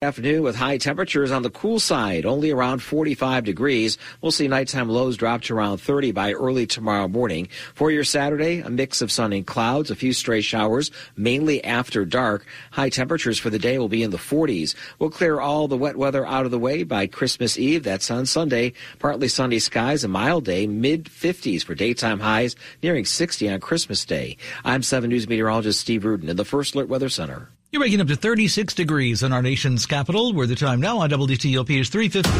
Afternoon 0.00 0.44
with 0.44 0.54
high 0.54 0.78
temperatures 0.78 1.32
on 1.32 1.42
the 1.42 1.50
cool 1.50 1.80
side, 1.80 2.24
only 2.24 2.52
around 2.52 2.84
45 2.84 3.42
degrees. 3.42 3.98
We'll 4.20 4.30
see 4.30 4.46
nighttime 4.46 4.88
lows 4.88 5.16
drop 5.16 5.42
to 5.42 5.56
around 5.56 5.78
30 5.78 6.12
by 6.12 6.34
early 6.34 6.68
tomorrow 6.68 7.08
morning. 7.08 7.48
For 7.74 7.90
your 7.90 8.04
Saturday, 8.04 8.60
a 8.60 8.70
mix 8.70 9.02
of 9.02 9.10
sun 9.10 9.32
and 9.32 9.44
clouds, 9.44 9.90
a 9.90 9.96
few 9.96 10.12
stray 10.12 10.40
showers, 10.40 10.92
mainly 11.16 11.64
after 11.64 12.04
dark. 12.04 12.46
High 12.70 12.90
temperatures 12.90 13.40
for 13.40 13.50
the 13.50 13.58
day 13.58 13.76
will 13.76 13.88
be 13.88 14.04
in 14.04 14.12
the 14.12 14.18
40s. 14.18 14.76
We'll 15.00 15.10
clear 15.10 15.40
all 15.40 15.66
the 15.66 15.76
wet 15.76 15.96
weather 15.96 16.24
out 16.24 16.44
of 16.44 16.52
the 16.52 16.60
way 16.60 16.84
by 16.84 17.08
Christmas 17.08 17.58
Eve. 17.58 17.82
That's 17.82 18.08
on 18.08 18.24
Sunday. 18.24 18.74
Partly 19.00 19.26
sunny 19.26 19.58
skies, 19.58 20.04
a 20.04 20.08
mild 20.08 20.44
day, 20.44 20.68
mid 20.68 21.06
50s 21.06 21.64
for 21.64 21.74
daytime 21.74 22.20
highs, 22.20 22.54
nearing 22.84 23.04
60 23.04 23.48
on 23.50 23.58
Christmas 23.58 24.04
Day. 24.04 24.36
I'm 24.64 24.84
7 24.84 25.10
News 25.10 25.28
meteorologist 25.28 25.80
Steve 25.80 26.04
Rudin 26.04 26.28
in 26.28 26.36
the 26.36 26.44
First 26.44 26.76
Alert 26.76 26.88
Weather 26.88 27.08
Center. 27.08 27.50
You're 27.70 27.82
waking 27.82 28.00
up 28.00 28.06
to 28.06 28.16
36 28.16 28.72
degrees 28.72 29.22
in 29.22 29.30
our 29.30 29.42
nation's 29.42 29.84
capital, 29.84 30.32
where 30.32 30.46
the 30.46 30.54
time 30.54 30.80
now 30.80 31.00
on 31.00 31.10
WTOP 31.10 31.80
is 31.80 31.90
350. 31.90 32.30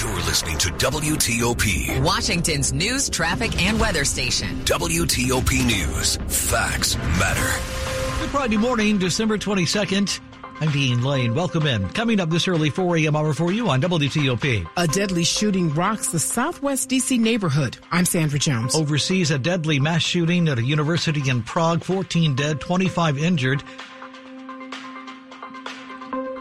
You're 0.00 0.16
listening 0.26 0.58
to 0.58 0.68
WTOP, 0.70 2.02
Washington's 2.02 2.72
news, 2.72 3.08
traffic, 3.08 3.62
and 3.62 3.78
weather 3.78 4.04
station. 4.04 4.48
WTOP 4.64 5.64
News. 5.64 6.16
Facts 6.26 6.96
matter. 6.96 8.20
Good 8.20 8.30
Friday 8.30 8.56
morning, 8.56 8.98
December 8.98 9.38
22nd. 9.38 10.18
I'm 10.60 10.70
Dean 10.72 11.04
Lane. 11.04 11.36
Welcome 11.36 11.68
in. 11.68 11.88
Coming 11.90 12.18
up 12.18 12.28
this 12.28 12.48
early 12.48 12.70
4 12.70 12.96
a.m. 12.96 13.14
hour 13.14 13.32
for 13.34 13.52
you 13.52 13.68
on 13.68 13.80
WTOP. 13.80 14.68
A 14.76 14.86
deadly 14.88 15.22
shooting 15.22 15.72
rocks 15.72 16.08
the 16.08 16.18
southwest 16.18 16.90
DC 16.90 17.16
neighborhood. 17.16 17.78
I'm 17.92 18.04
Sandra 18.04 18.40
Jones. 18.40 18.74
Overseas, 18.74 19.30
a 19.30 19.38
deadly 19.38 19.78
mass 19.78 20.02
shooting 20.02 20.48
at 20.48 20.58
a 20.58 20.64
university 20.64 21.30
in 21.30 21.44
Prague, 21.44 21.84
14 21.84 22.34
dead, 22.34 22.60
25 22.60 23.18
injured. 23.18 23.62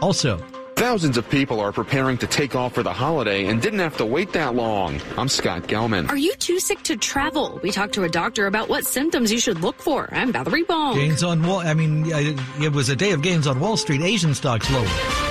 Also, 0.01 0.43
Thousands 0.81 1.15
of 1.15 1.29
people 1.29 1.59
are 1.59 1.71
preparing 1.71 2.17
to 2.17 2.25
take 2.25 2.55
off 2.55 2.73
for 2.73 2.81
the 2.81 2.91
holiday 2.91 3.45
and 3.45 3.61
didn't 3.61 3.77
have 3.77 3.97
to 3.97 4.05
wait 4.05 4.33
that 4.33 4.55
long. 4.55 4.99
I'm 5.15 5.29
Scott 5.29 5.67
Gelman. 5.67 6.09
Are 6.09 6.17
you 6.17 6.33
too 6.33 6.59
sick 6.59 6.81
to 6.85 6.97
travel? 6.97 7.59
We 7.61 7.69
talked 7.69 7.93
to 7.93 8.03
a 8.03 8.09
doctor 8.09 8.47
about 8.47 8.67
what 8.67 8.87
symptoms 8.87 9.31
you 9.31 9.39
should 9.39 9.61
look 9.61 9.79
for. 9.79 10.09
I'm 10.11 10.31
Valerie 10.31 10.63
Bonk. 10.63 10.95
gains 10.95 11.23
on 11.23 11.43
Wall. 11.43 11.59
I 11.59 11.75
mean, 11.75 12.05
it 12.07 12.73
was 12.73 12.89
a 12.89 12.95
day 12.95 13.11
of 13.11 13.21
gains 13.21 13.45
on 13.45 13.59
Wall 13.59 13.77
Street. 13.77 14.01
Asian 14.01 14.33
stocks 14.33 14.71
lower. 14.71 15.30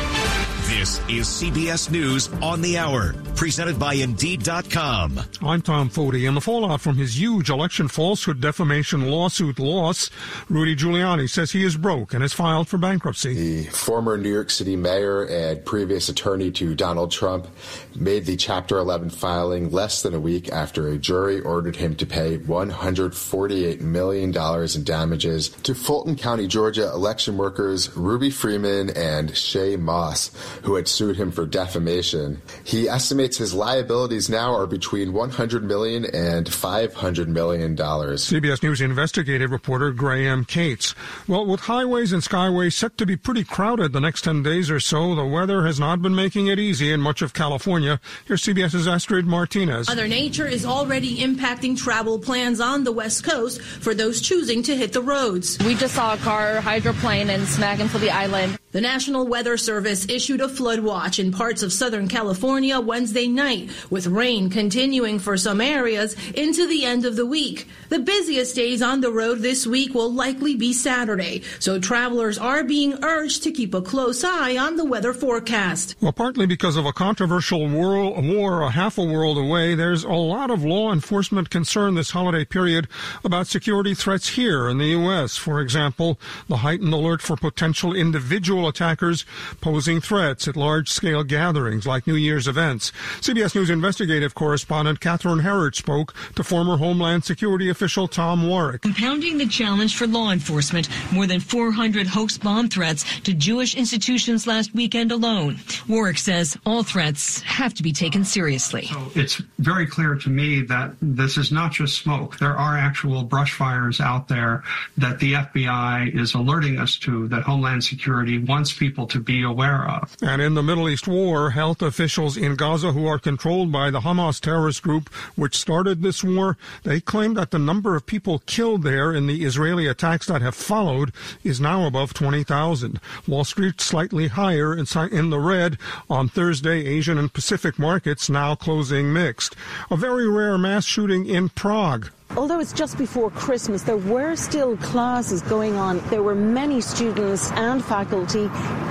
This 0.80 0.98
is 1.10 1.26
CBS 1.28 1.90
News 1.90 2.32
on 2.40 2.62
the 2.62 2.78
Hour, 2.78 3.12
presented 3.36 3.78
by 3.78 3.92
Indeed.com. 3.92 5.20
I'm 5.42 5.60
Tom 5.60 5.90
Foti. 5.90 6.26
In 6.26 6.34
the 6.34 6.40
fallout 6.40 6.80
from 6.80 6.96
his 6.96 7.20
huge 7.20 7.50
election 7.50 7.86
falsehood 7.86 8.40
defamation 8.40 9.10
lawsuit 9.10 9.58
loss, 9.58 10.08
Rudy 10.48 10.74
Giuliani 10.74 11.28
says 11.28 11.52
he 11.52 11.64
is 11.64 11.76
broke 11.76 12.14
and 12.14 12.22
has 12.22 12.32
filed 12.32 12.66
for 12.66 12.78
bankruptcy. 12.78 13.34
The 13.34 13.64
former 13.64 14.16
New 14.16 14.32
York 14.32 14.48
City 14.48 14.74
mayor 14.74 15.24
and 15.24 15.62
previous 15.66 16.08
attorney 16.08 16.50
to 16.52 16.74
Donald 16.74 17.10
Trump 17.10 17.46
made 17.94 18.24
the 18.24 18.38
Chapter 18.38 18.78
11 18.78 19.10
filing 19.10 19.70
less 19.70 20.00
than 20.00 20.14
a 20.14 20.20
week 20.20 20.50
after 20.50 20.88
a 20.88 20.96
jury 20.96 21.42
ordered 21.42 21.76
him 21.76 21.94
to 21.96 22.06
pay 22.06 22.38
$148 22.38 23.80
million 23.82 24.34
in 24.34 24.84
damages 24.84 25.50
to 25.50 25.74
Fulton 25.74 26.16
County, 26.16 26.46
Georgia 26.46 26.90
election 26.90 27.36
workers 27.36 27.94
Ruby 27.94 28.30
Freeman 28.30 28.88
and 28.96 29.32
Shaye 29.32 29.78
Moss, 29.78 30.30
who 30.62 30.69
had 30.74 30.88
sued 30.88 31.16
him 31.16 31.30
for 31.30 31.46
defamation. 31.46 32.40
He 32.64 32.88
estimates 32.88 33.36
his 33.36 33.54
liabilities 33.54 34.28
now 34.28 34.54
are 34.54 34.66
between 34.66 35.12
100 35.12 35.64
million 35.64 36.04
and 36.04 36.52
500 36.52 37.28
million 37.28 37.74
dollars. 37.74 38.24
CBS 38.24 38.62
News 38.62 38.80
investigative 38.80 39.50
reporter 39.50 39.90
Graham 39.92 40.44
Kates. 40.44 40.94
Well, 41.26 41.46
with 41.46 41.60
highways 41.60 42.12
and 42.12 42.22
skyways 42.22 42.72
set 42.74 42.98
to 42.98 43.06
be 43.06 43.16
pretty 43.16 43.44
crowded 43.44 43.92
the 43.92 44.00
next 44.00 44.22
10 44.22 44.42
days 44.42 44.70
or 44.70 44.80
so, 44.80 45.14
the 45.14 45.24
weather 45.24 45.64
has 45.64 45.80
not 45.80 46.02
been 46.02 46.14
making 46.14 46.46
it 46.46 46.58
easy 46.58 46.92
in 46.92 47.00
much 47.00 47.22
of 47.22 47.34
California. 47.34 48.00
Here's 48.26 48.42
CBS's 48.42 48.86
Astrid 48.86 49.26
Martinez. 49.26 49.88
Mother 49.88 50.08
Nature 50.08 50.46
is 50.46 50.64
already 50.64 51.18
impacting 51.18 51.76
travel 51.76 52.18
plans 52.18 52.60
on 52.60 52.84
the 52.84 52.92
West 52.92 53.24
Coast 53.24 53.60
for 53.60 53.94
those 53.94 54.20
choosing 54.20 54.62
to 54.64 54.76
hit 54.76 54.92
the 54.92 55.02
roads. 55.02 55.58
We 55.64 55.74
just 55.74 55.94
saw 55.94 56.14
a 56.14 56.18
car 56.18 56.60
hydroplane 56.60 57.30
and 57.30 57.46
smack 57.46 57.80
into 57.80 57.98
the 57.98 58.10
island. 58.10 58.58
The 58.72 58.80
National 58.80 59.26
Weather 59.26 59.56
Service 59.56 60.08
issued 60.08 60.40
a 60.40 60.48
flood 60.60 60.80
watch 60.80 61.18
in 61.18 61.32
parts 61.32 61.62
of 61.62 61.72
Southern 61.72 62.06
California 62.06 62.78
Wednesday 62.78 63.26
night, 63.26 63.70
with 63.88 64.06
rain 64.06 64.50
continuing 64.50 65.18
for 65.18 65.38
some 65.38 65.58
areas 65.58 66.14
into 66.32 66.68
the 66.68 66.84
end 66.84 67.06
of 67.06 67.16
the 67.16 67.24
week. 67.24 67.66
The 67.88 67.98
busiest 67.98 68.54
days 68.56 68.82
on 68.82 69.00
the 69.00 69.10
road 69.10 69.38
this 69.38 69.66
week 69.66 69.94
will 69.94 70.12
likely 70.12 70.56
be 70.56 70.74
Saturday, 70.74 71.44
so 71.60 71.80
travelers 71.80 72.36
are 72.36 72.62
being 72.62 73.02
urged 73.02 73.42
to 73.44 73.52
keep 73.52 73.72
a 73.72 73.80
close 73.80 74.22
eye 74.22 74.58
on 74.58 74.76
the 74.76 74.84
weather 74.84 75.14
forecast. 75.14 75.96
Well, 75.98 76.12
partly 76.12 76.44
because 76.44 76.76
of 76.76 76.84
a 76.84 76.92
controversial 76.92 77.66
war, 77.66 78.20
war 78.20 78.60
a 78.60 78.70
half 78.70 78.98
a 78.98 79.02
world 79.02 79.38
away, 79.38 79.74
there's 79.74 80.04
a 80.04 80.12
lot 80.12 80.50
of 80.50 80.62
law 80.62 80.92
enforcement 80.92 81.48
concern 81.48 81.94
this 81.94 82.10
holiday 82.10 82.44
period 82.44 82.86
about 83.24 83.46
security 83.46 83.94
threats 83.94 84.28
here 84.28 84.68
in 84.68 84.76
the 84.76 84.88
U.S. 84.88 85.38
For 85.38 85.58
example, 85.58 86.20
the 86.48 86.58
heightened 86.58 86.92
alert 86.92 87.22
for 87.22 87.38
potential 87.38 87.94
individual 87.96 88.68
attackers 88.68 89.24
posing 89.62 90.02
threats 90.02 90.49
at 90.50 90.56
large 90.56 90.90
scale 90.90 91.22
gatherings 91.22 91.86
like 91.86 92.06
New 92.06 92.16
Year's 92.16 92.48
events. 92.48 92.92
CBS 93.20 93.54
News 93.54 93.70
investigative 93.70 94.34
correspondent 94.34 95.00
Catherine 95.00 95.38
Herridge 95.38 95.76
spoke 95.76 96.12
to 96.34 96.42
former 96.42 96.76
Homeland 96.76 97.24
Security 97.24 97.68
official 97.70 98.08
Tom 98.08 98.48
Warrick. 98.48 98.82
Compounding 98.82 99.38
the 99.38 99.46
challenge 99.46 99.96
for 99.96 100.06
law 100.06 100.32
enforcement, 100.32 100.88
more 101.12 101.26
than 101.26 101.40
400 101.40 102.06
hoax 102.08 102.36
bomb 102.36 102.68
threats 102.68 103.20
to 103.20 103.32
Jewish 103.32 103.76
institutions 103.76 104.46
last 104.46 104.74
weekend 104.74 105.12
alone. 105.12 105.58
Warrick 105.88 106.18
says 106.18 106.58
all 106.66 106.82
threats 106.82 107.40
have 107.42 107.72
to 107.74 107.82
be 107.82 107.92
taken 107.92 108.24
seriously. 108.24 108.86
So 108.86 109.12
it's 109.14 109.36
very 109.58 109.86
clear 109.86 110.16
to 110.16 110.28
me 110.28 110.62
that 110.62 110.94
this 111.00 111.36
is 111.36 111.52
not 111.52 111.70
just 111.70 111.96
smoke. 111.96 112.38
There 112.38 112.56
are 112.56 112.76
actual 112.76 113.22
brush 113.22 113.52
fires 113.52 114.00
out 114.00 114.26
there 114.26 114.64
that 114.98 115.20
the 115.20 115.34
FBI 115.34 116.18
is 116.18 116.34
alerting 116.34 116.78
us 116.78 116.96
to 116.98 117.28
that 117.28 117.44
Homeland 117.44 117.84
Security 117.84 118.38
wants 118.38 118.72
people 118.72 119.06
to 119.06 119.20
be 119.20 119.44
aware 119.44 119.88
of. 119.88 120.16
And 120.22 120.39
in 120.40 120.54
the 120.54 120.62
Middle 120.62 120.88
East 120.88 121.06
war, 121.06 121.50
health 121.50 121.82
officials 121.82 122.36
in 122.36 122.56
Gaza 122.56 122.92
who 122.92 123.06
are 123.06 123.18
controlled 123.18 123.70
by 123.70 123.90
the 123.90 124.00
Hamas 124.00 124.40
terrorist 124.40 124.82
group 124.82 125.08
which 125.36 125.56
started 125.56 126.00
this 126.00 126.24
war, 126.24 126.56
they 126.82 127.00
claim 127.00 127.34
that 127.34 127.50
the 127.50 127.58
number 127.58 127.94
of 127.94 128.06
people 128.06 128.40
killed 128.46 128.82
there 128.82 129.12
in 129.12 129.26
the 129.26 129.44
Israeli 129.44 129.86
attacks 129.86 130.26
that 130.26 130.42
have 130.42 130.54
followed 130.54 131.12
is 131.44 131.60
now 131.60 131.86
above 131.86 132.14
20,000. 132.14 133.00
Wall 133.26 133.44
Street 133.44 133.80
slightly 133.80 134.28
higher 134.28 134.74
in 134.74 135.30
the 135.30 135.40
red 135.40 135.78
on 136.08 136.28
Thursday. 136.28 136.86
Asian 136.86 137.18
and 137.18 137.32
Pacific 137.32 137.78
markets 137.78 138.30
now 138.30 138.54
closing 138.54 139.12
mixed. 139.12 139.54
A 139.90 139.96
very 139.96 140.28
rare 140.28 140.58
mass 140.58 140.84
shooting 140.84 141.26
in 141.26 141.48
Prague. 141.50 142.10
Although 142.36 142.60
it's 142.60 142.72
just 142.72 142.96
before 142.96 143.30
Christmas, 143.30 143.82
there 143.82 143.96
were 143.96 144.36
still 144.36 144.76
classes 144.76 145.42
going 145.42 145.76
on. 145.76 145.98
There 146.10 146.22
were 146.22 146.36
many 146.36 146.80
students 146.80 147.50
and 147.52 147.84
faculty 147.84 148.48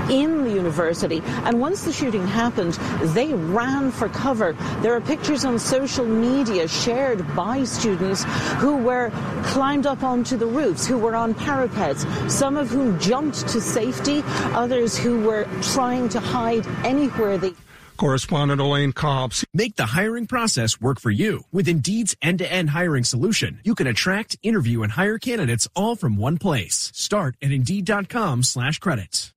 in 0.10 0.44
the 0.44 0.52
university. 0.52 1.22
And 1.46 1.62
once 1.62 1.86
the 1.86 1.94
shooting 1.94 2.28
happened, 2.28 2.74
they 3.16 3.34
ran 3.34 3.92
for 3.92 4.10
cover. 4.10 4.54
There 4.82 4.94
are 4.94 5.02
pictures 5.02 5.46
on 5.46 5.58
social 5.58 6.06
media 6.06 6.68
shared 6.68 7.26
by 7.34 7.64
students 7.64 8.26
who 8.58 8.76
were 8.76 9.10
climbed 9.46 9.86
up 9.86 10.04
onto 10.04 10.36
the 10.36 10.48
roofs, 10.48 10.86
who 10.86 10.98
were 10.98 11.16
on 11.16 11.34
parapets, 11.34 12.06
some 12.28 12.58
of 12.58 12.70
whom 12.70 13.00
jumped 13.00 13.48
to 13.48 13.62
safety, 13.62 14.22
others 14.54 14.98
who 14.98 15.22
were 15.22 15.48
trying 15.62 16.10
to 16.10 16.20
hide 16.20 16.68
anywhere 16.84 17.38
they 17.38 17.54
Correspondent 18.00 18.62
Elaine 18.62 18.94
Cobbs. 18.94 19.46
Make 19.54 19.76
the 19.76 19.88
hiring 19.88 20.26
process 20.26 20.80
work 20.80 21.02
for 21.02 21.12
you. 21.12 21.44
With 21.52 21.68
Indeed's 21.68 22.16
end-to-end 22.22 22.72
hiring 22.72 23.04
solution, 23.04 23.60
you 23.64 23.76
can 23.76 23.88
attract, 23.88 24.38
interview, 24.42 24.84
and 24.84 24.94
hire 24.94 25.20
candidates 25.20 25.68
all 25.76 25.98
from 25.98 26.16
one 26.16 26.38
place. 26.38 26.92
Start 26.96 27.36
at 27.42 27.52
Indeed.com 27.52 28.44
slash 28.44 28.80
credits. 28.80 29.34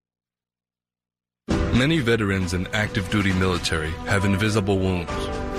Many 1.74 2.00
veterans 2.00 2.54
and 2.54 2.68
active 2.72 3.10
duty 3.10 3.32
military 3.32 3.90
have 4.06 4.24
invisible 4.24 4.78
wounds 4.78 5.10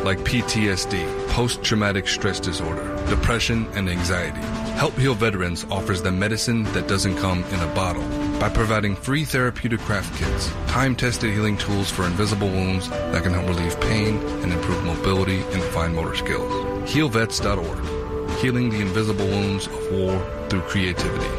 like 0.05 0.19
PTSD, 0.19 1.27
post-traumatic 1.29 2.07
stress 2.07 2.39
disorder, 2.39 2.85
depression, 3.09 3.67
and 3.73 3.89
anxiety. 3.89 4.41
Help 4.77 4.95
Heal 4.97 5.13
Veterans 5.13 5.65
offers 5.69 6.01
them 6.01 6.19
medicine 6.19 6.63
that 6.71 6.87
doesn't 6.87 7.17
come 7.17 7.43
in 7.45 7.59
a 7.59 7.73
bottle 7.73 8.22
by 8.39 8.49
providing 8.49 8.95
free 8.95 9.25
therapeutic 9.25 9.79
craft 9.81 10.17
kits, 10.17 10.49
time-tested 10.67 11.31
healing 11.31 11.57
tools 11.57 11.89
for 11.89 12.05
invisible 12.05 12.49
wounds 12.49 12.89
that 12.89 13.23
can 13.23 13.33
help 13.33 13.47
relieve 13.47 13.79
pain 13.81 14.17
and 14.41 14.51
improve 14.51 14.83
mobility 14.83 15.41
and 15.51 15.63
fine 15.63 15.93
motor 15.95 16.15
skills. 16.15 16.51
HealVets.org, 16.89 18.39
healing 18.39 18.69
the 18.69 18.81
invisible 18.81 19.25
wounds 19.25 19.67
of 19.67 19.91
war 19.91 20.47
through 20.49 20.61
creativity. 20.61 21.29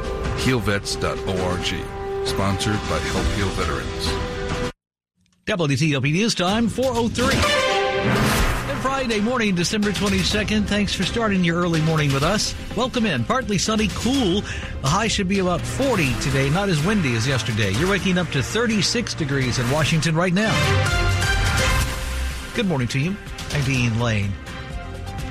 HealVets.org, 0.45 2.27
sponsored 2.27 2.81
by 2.89 2.99
Help 2.99 3.27
Heal 3.37 3.49
Veterans. 3.51 4.09
WTOP 5.47 6.13
News 6.13 6.35
Time 6.35 6.69
403. 6.69 8.54
Friday 8.85 9.19
morning, 9.19 9.55
December 9.55 9.93
22nd. 9.93 10.67
Thanks 10.67 10.93
for 10.93 11.05
starting 11.05 11.43
your 11.43 11.59
early 11.59 11.81
morning 11.81 12.13
with 12.13 12.23
us. 12.23 12.55
Welcome 12.77 13.07
in. 13.07 13.25
Partly 13.25 13.57
sunny, 13.57 13.89
cool. 13.95 14.43
The 14.83 14.89
high 14.89 15.09
should 15.09 15.27
be 15.27 15.39
about 15.39 15.63
40 15.63 16.13
today, 16.21 16.51
not 16.51 16.69
as 16.69 16.85
windy 16.85 17.17
as 17.17 17.27
yesterday. 17.27 17.71
You're 17.73 17.89
waking 17.89 18.19
up 18.19 18.29
to 18.33 18.43
36 18.43 19.15
degrees 19.15 19.59
in 19.59 19.71
Washington 19.71 20.15
right 20.15 20.35
now. 20.35 20.53
Good 22.55 22.67
morning 22.67 22.87
to 22.89 22.99
you. 22.99 23.17
I'm 23.53 23.65
Dean 23.65 23.99
Lane. 23.99 24.31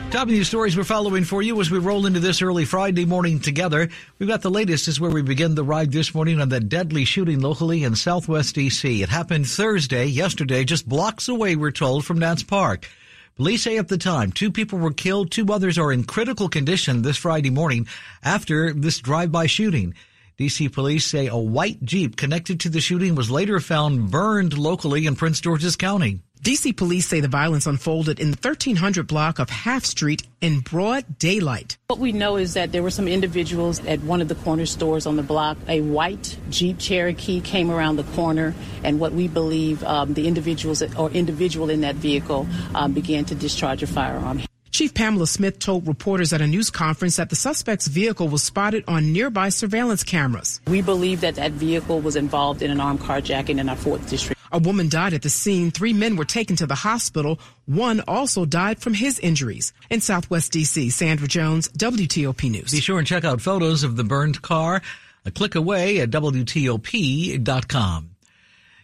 Top 0.10 0.30
news 0.30 0.48
stories 0.48 0.76
we're 0.76 0.84
following 0.84 1.24
for 1.24 1.44
you 1.44 1.62
as 1.62 1.70
we 1.70 1.78
roll 1.78 2.08
into 2.08 2.20
this 2.20 2.42
early 2.42 2.66
Friday 2.66 3.06
morning 3.06 3.40
together. 3.40 3.88
We've 4.18 4.30
got 4.30 4.42
the 4.42 4.50
latest 4.50 4.88
is 4.88 5.00
where 5.00 5.12
we 5.12 5.22
begin 5.22 5.54
the 5.54 5.64
ride 5.64 5.92
this 5.92 6.16
morning 6.16 6.42
on 6.42 6.50
the 6.50 6.60
deadly 6.60 7.06
shooting 7.06 7.40
locally 7.40 7.84
in 7.84 7.96
southwest 7.96 8.56
DC. 8.56 9.04
It 9.04 9.10
happened 9.10 9.46
Thursday, 9.46 10.08
yesterday, 10.08 10.64
just 10.64 10.90
blocks 10.90 11.28
away, 11.30 11.56
we're 11.56 11.70
told, 11.70 12.04
from 12.04 12.18
Nats 12.18 12.42
Park. 12.42 12.88
Police 13.36 13.64
say 13.64 13.80
at 13.80 13.88
the 13.88 13.98
time, 13.98 14.32
two 14.32 14.52
people 14.52 14.78
were 14.78 14.94
killed, 14.94 15.32
two 15.32 15.52
others 15.52 15.80
are 15.80 15.92
in 15.92 16.04
critical 16.04 16.48
condition 16.48 17.02
this 17.02 17.18
Friday 17.18 17.50
morning 17.50 17.88
after 18.24 18.72
this 18.72 19.00
drive-by 19.00 19.48
shooting. 19.48 19.96
DC 20.40 20.74
police 20.74 21.06
say 21.06 21.28
a 21.28 21.38
white 21.38 21.84
Jeep 21.84 22.16
connected 22.16 22.60
to 22.62 22.70
the 22.70 22.82
shooting 22.82 23.14
was 23.14 23.30
later 23.30 23.60
found 23.60 24.10
burned 24.10 24.58
locally 24.58 25.06
in 25.06 25.16
Prince 25.16 25.40
George's 25.40 25.76
County. 25.76 26.22
DC 26.42 26.76
police 26.76 27.08
say 27.08 27.20
the 27.20 27.28
violence 27.28 27.68
unfolded 27.68 28.20
in 28.20 28.32
the 28.32 28.38
1300 28.38 29.06
block 29.06 29.38
of 29.38 29.52
Half 29.52 29.86
Street 29.86 30.28
in 30.42 30.62
broad 30.62 31.20
daylight. 31.20 31.78
What 31.88 32.00
we 32.00 32.12
know 32.12 32.38
is 32.38 32.56
that 32.56 32.72
there 32.72 32.82
were 32.82 32.90
some 32.90 33.08
individuals 33.08 33.80
at 33.86 34.02
one 34.02 34.22
of 34.22 34.28
the 34.28 34.36
corner 34.36 34.66
stores 34.66 35.06
on 35.06 35.18
the 35.18 35.24
block. 35.24 35.58
A 35.68 35.82
white 35.82 36.36
Jeep 36.50 36.80
Cherokee 36.80 37.40
came 37.40 37.70
around 37.70 37.98
the 37.98 38.04
corner, 38.16 38.56
and 38.84 39.00
what 39.00 39.14
we 39.14 39.28
believe 39.28 39.84
um, 39.84 40.16
the 40.16 40.28
individuals 40.28 40.82
or 40.98 41.12
individual 41.12 41.70
in 41.70 41.82
that 41.82 41.96
vehicle 41.96 42.48
um, 42.74 42.92
began 42.94 43.24
to 43.26 43.36
discharge 43.36 43.84
a 43.84 43.88
firearm. 43.88 44.42
Chief 44.74 44.94
Pamela 44.96 45.28
Smith 45.28 45.60
told 45.60 45.88
reporters 45.88 46.34
at 46.34 46.42
a 46.42 46.48
news 46.48 46.72
conference 46.72 47.18
that 47.18 47.30
the 47.30 47.36
suspect's 47.36 47.86
vehicle 47.86 48.28
was 48.28 48.42
spotted 48.42 48.84
on 48.88 49.14
nearby 49.14 49.50
surveillance 49.50 50.04
cameras. 50.04 50.62
We 50.66 50.82
believe 50.82 51.22
that 51.22 51.36
that 51.36 51.52
vehicle 51.52 52.00
was 52.00 52.16
involved 52.16 52.64
in 52.64 52.72
an 52.72 52.80
armed 52.80 53.00
carjacking 53.00 53.60
in 53.60 53.70
our 53.70 53.76
4th 53.76 54.10
District. 54.10 54.42
A 54.52 54.58
woman 54.58 54.90
died 54.90 55.14
at 55.14 55.22
the 55.22 55.30
scene. 55.30 55.70
Three 55.70 55.94
men 55.94 56.16
were 56.16 56.26
taken 56.26 56.56
to 56.56 56.66
the 56.66 56.74
hospital. 56.74 57.40
One 57.68 58.02
also 58.08 58.46
died 58.46 58.80
from 58.80 58.96
his 58.96 59.20
injuries. 59.20 59.74
In 59.92 60.02
Southwest 60.02 60.52
D.C., 60.52 60.90
Sandra 60.90 61.28
Jones, 61.28 61.70
WTOP 61.70 62.50
News. 62.50 62.72
Be 62.72 62.82
sure 62.82 62.98
and 62.98 63.06
check 63.06 63.24
out 63.24 63.42
photos 63.42 63.84
of 63.84 63.96
the 63.96 64.04
burned 64.04 64.42
car 64.42 64.82
a 65.24 65.30
click 65.30 65.54
away 65.54 66.00
at 66.00 66.10
WTOP.com. 66.10 68.10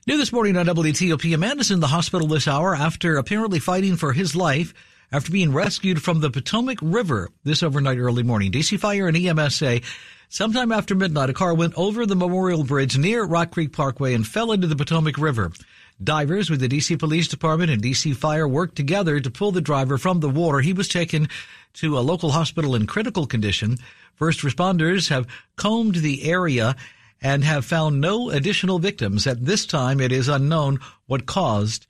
New 0.05 0.17
this 0.17 0.31
morning 0.31 0.55
on 0.55 0.67
WTOP, 0.67 1.33
a 1.33 1.37
man 1.37 1.59
is 1.59 1.71
in 1.71 1.79
the 1.79 1.87
hospital 1.87 2.27
this 2.27 2.47
hour 2.47 2.75
after 2.75 3.17
apparently 3.17 3.59
fighting 3.59 3.95
for 3.95 4.13
his 4.13 4.35
life 4.35 4.75
after 5.11 5.31
being 5.31 5.53
rescued 5.53 6.01
from 6.01 6.19
the 6.19 6.29
Potomac 6.29 6.77
River 6.81 7.29
this 7.43 7.63
overnight 7.63 7.97
early 7.97 8.23
morning. 8.23 8.51
DC 8.51 8.79
Fire 8.79 9.07
and 9.07 9.17
EMS 9.17 9.55
say 9.55 9.81
Sometime 10.31 10.71
after 10.71 10.93
midnight, 10.93 11.31
a 11.31 11.33
car 11.33 11.55
went 11.55 11.73
over 11.75 12.05
the 12.05 12.15
Memorial 12.15 12.63
Bridge 12.63 12.95
near 12.95 13.23
Rock 13.23 13.49
Creek 13.49 13.73
Parkway 13.73 14.13
and 14.13 14.27
fell 14.27 14.51
into 14.51 14.67
the 14.67 14.75
Potomac 14.75 15.17
River. 15.17 15.51
Divers 16.03 16.51
with 16.51 16.59
the 16.59 16.69
DC 16.69 16.99
Police 16.99 17.27
Department 17.27 17.71
and 17.71 17.81
DC 17.81 18.15
Fire 18.15 18.47
worked 18.47 18.75
together 18.75 19.19
to 19.19 19.31
pull 19.31 19.51
the 19.51 19.59
driver 19.59 19.97
from 19.97 20.19
the 20.19 20.29
water. 20.29 20.59
He 20.59 20.71
was 20.71 20.87
taken 20.87 21.27
to 21.73 21.97
a 21.97 22.01
local 22.01 22.29
hospital 22.29 22.75
in 22.75 22.85
critical 22.85 23.25
condition. 23.25 23.77
First 24.13 24.41
responders 24.41 25.09
have 25.09 25.27
combed 25.55 25.95
the 25.95 26.29
area 26.29 26.75
and 27.21 27.43
have 27.43 27.65
found 27.65 27.99
no 27.99 28.29
additional 28.29 28.77
victims. 28.77 29.25
At 29.25 29.45
this 29.45 29.65
time, 29.65 29.99
it 29.99 30.11
is 30.11 30.27
unknown 30.27 30.79
what 31.07 31.25
caused 31.25 31.87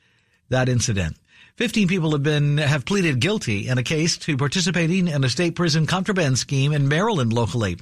that 0.47 0.69
incident. 0.69 1.17
15 1.59 1.89
people 1.89 2.11
have 2.11 2.23
been 2.23 2.57
have 2.57 2.85
pleaded 2.85 3.19
guilty 3.19 3.67
in 3.67 3.77
a 3.77 3.83
case 3.83 4.15
to 4.15 4.37
participating 4.37 5.09
in 5.09 5.25
a 5.25 5.29
state 5.29 5.55
prison 5.55 5.85
contraband 5.85 6.39
scheme 6.39 6.71
in 6.71 6.87
Maryland 6.87 7.33
locally. 7.33 7.75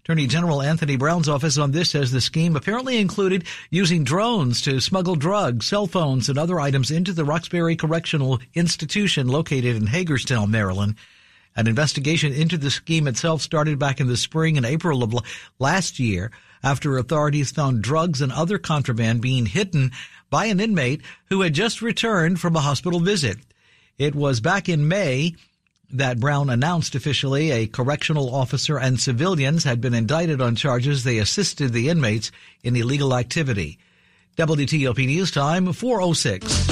Attorney 0.00 0.26
General 0.26 0.60
Anthony 0.60 0.96
Brown's 0.96 1.28
office 1.28 1.56
on 1.56 1.70
this 1.70 1.90
says 1.90 2.10
the 2.10 2.20
scheme 2.20 2.56
apparently 2.56 2.98
included 2.98 3.44
using 3.70 4.02
drones 4.02 4.60
to 4.62 4.80
smuggle 4.80 5.14
drugs, 5.14 5.64
cell 5.66 5.86
phones, 5.86 6.28
and 6.28 6.40
other 6.40 6.58
items 6.58 6.90
into 6.90 7.12
the 7.12 7.24
Roxbury 7.24 7.76
Correctional 7.76 8.40
Institution 8.54 9.28
located 9.28 9.76
in 9.76 9.86
Hagerstown, 9.86 10.50
Maryland. 10.50 10.96
An 11.54 11.68
investigation 11.68 12.32
into 12.32 12.58
the 12.58 12.68
scheme 12.68 13.06
itself 13.06 13.42
started 13.42 13.78
back 13.78 14.00
in 14.00 14.08
the 14.08 14.16
spring 14.16 14.56
and 14.56 14.66
April 14.66 15.04
of 15.04 15.14
last 15.60 16.00
year 16.00 16.32
after 16.62 16.96
authorities 16.96 17.50
found 17.50 17.82
drugs 17.82 18.20
and 18.20 18.32
other 18.32 18.58
contraband 18.58 19.20
being 19.20 19.46
hidden 19.46 19.90
by 20.28 20.46
an 20.46 20.60
inmate 20.60 21.02
who 21.26 21.40
had 21.40 21.54
just 21.54 21.82
returned 21.82 22.40
from 22.40 22.56
a 22.56 22.60
hospital 22.60 23.00
visit. 23.00 23.38
It 23.98 24.14
was 24.14 24.40
back 24.40 24.68
in 24.68 24.88
May 24.88 25.34
that 25.92 26.20
Brown 26.20 26.50
announced 26.50 26.94
officially 26.94 27.50
a 27.50 27.66
correctional 27.66 28.34
officer 28.34 28.78
and 28.78 29.00
civilians 29.00 29.64
had 29.64 29.80
been 29.80 29.94
indicted 29.94 30.40
on 30.40 30.54
charges 30.54 31.02
they 31.02 31.18
assisted 31.18 31.72
the 31.72 31.88
inmates 31.88 32.30
in 32.62 32.76
illegal 32.76 33.14
activity. 33.14 33.78
WTOP 34.36 35.04
News 35.06 35.30
Time 35.30 35.72
406. 35.72 36.69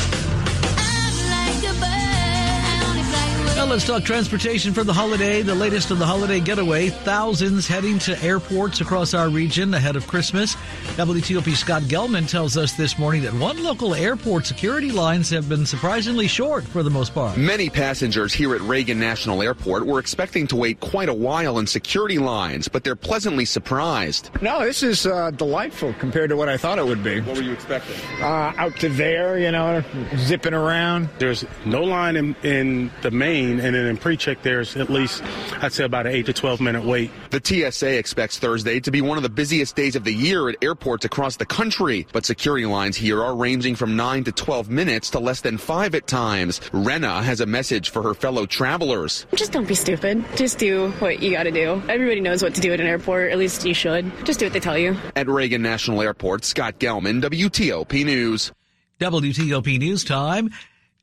Let's 3.69 3.87
talk 3.87 4.03
transportation 4.03 4.73
for 4.73 4.83
the 4.83 4.93
holiday. 4.93 5.43
The 5.43 5.55
latest 5.55 5.93
on 5.93 5.99
the 5.99 6.07
holiday 6.07 6.41
getaway. 6.41 6.89
Thousands 6.89 7.69
heading 7.69 7.99
to 8.01 8.21
airports 8.25 8.81
across 8.81 9.13
our 9.13 9.29
region 9.29 9.75
ahead 9.75 9.95
of 9.95 10.07
Christmas. 10.07 10.55
WTOP 10.97 11.55
Scott 11.55 11.83
Gelman 11.83 12.27
tells 12.27 12.57
us 12.57 12.73
this 12.73 12.99
morning 12.99 13.23
that 13.23 13.35
one 13.35 13.63
local 13.63 13.95
airport 13.95 14.47
security 14.47 14.91
lines 14.91 15.29
have 15.29 15.51
been 15.51 15.67
surprisingly 15.67 16.27
short 16.27 16.65
for 16.65 16.83
the 16.83 16.89
most 16.89 17.13
part. 17.13 17.37
Many 17.37 17.69
passengers 17.69 18.33
here 18.33 18.55
at 18.55 18.63
Reagan 18.63 18.99
National 18.99 19.43
Airport 19.43 19.85
were 19.85 19.99
expecting 19.99 20.47
to 20.47 20.57
wait 20.57 20.81
quite 20.81 21.11
a 21.11 21.15
while 21.15 21.59
in 21.59 21.67
security 21.67 22.19
lines, 22.19 22.69
but 22.69 22.85
they're 22.85 22.97
pleasantly 22.97 23.45
surprised. 23.45 24.31
No, 24.41 24.65
this 24.65 24.83
is 24.83 25.05
uh, 25.05 25.31
delightful 25.33 25.93
compared 25.99 26.31
to 26.31 26.37
what 26.37 26.49
I 26.49 26.57
thought 26.57 26.79
it 26.79 26.87
would 26.87 27.05
be. 27.05 27.21
What 27.21 27.37
were 27.37 27.43
you 27.43 27.53
expecting? 27.53 27.97
Uh, 28.23 28.55
out 28.57 28.77
to 28.77 28.89
there, 28.89 29.39
you 29.39 29.53
know, 29.53 29.85
zipping 30.17 30.55
around. 30.55 31.11
There's 31.19 31.45
no 31.67 31.83
line 31.83 32.17
in, 32.17 32.35
in 32.43 32.91
the 33.03 33.11
main 33.11 33.59
and 33.69 33.77
then 33.77 33.87
in 33.87 33.97
pre-check 33.97 34.43
there's 34.43 34.77
at 34.77 34.91
least 34.91 35.23
I'd 35.63 35.73
say 35.73 35.85
about 35.85 36.07
an 36.07 36.13
eight 36.13 36.27
to 36.27 36.33
twelve 36.33 36.61
minute 36.61 36.85
wait. 36.85 37.11
The 37.31 37.41
TSA 37.43 37.97
expects 37.97 38.39
Thursday 38.39 38.81
to 38.81 38.91
be 38.91 39.01
one 39.01 39.17
of 39.17 39.23
the 39.23 39.29
busiest 39.29 39.77
days 39.77 39.95
of 39.95 40.05
the 40.05 40.13
year 40.13 40.49
at 40.49 40.57
airports 40.63 41.05
across 41.05 41.37
the 41.37 41.47
country, 41.47 42.07
but 42.13 42.25
security 42.25 42.67
lines 42.67 42.97
here 42.97 43.23
are 43.23 43.37
ranging 43.37 43.77
from 43.77 43.95
nine 43.97 44.25
to 44.25 44.33
twelve 44.33 44.69
minutes 44.69 45.11
to 45.11 45.21
less 45.21 45.41
than 45.41 45.59
five 45.59 45.95
at 45.95 46.07
times. 46.07 46.61
Rena 46.73 47.23
has 47.23 47.41
a 47.41 47.47
message 47.47 47.91
for 47.91 48.03
her 48.03 48.15
fellow 48.15 48.47
travelers. 48.47 49.27
Just 49.35 49.53
don't 49.53 49.69
be 49.69 49.75
stupid. 49.75 50.25
Just 50.37 50.59
do 50.59 50.91
what 50.99 51.23
you 51.23 51.33
got 51.33 51.45
to 51.45 51.51
do. 51.51 51.83
Everybody 51.89 52.21
knows 52.21 52.43
what 52.43 52.55
to 52.55 52.61
do 52.61 52.73
at 52.73 52.81
an 52.81 52.87
airport. 52.87 53.31
At 53.31 53.39
least 53.39 53.65
you 53.65 53.75
should. 53.75 54.11
Just 54.25 54.41
do 54.41 54.47
what 54.47 54.53
they 54.53 54.61
tell 54.61 54.79
you. 54.79 54.97
At 55.15 55.29
Reagan 55.29 55.63
National 55.63 56.03
Airport, 56.03 56.45
Scott 56.45 56.79
Gelman, 56.79 57.23
WTOP 57.23 58.05
News. 58.05 58.53
WTOP 59.01 59.79
News 59.79 60.05
Time. 60.05 60.51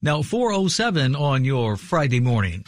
Now, 0.05 0.21
407 0.21 1.15
on 1.15 1.43
your 1.43 1.77
Friday 1.77 2.19
morning. 2.19 2.63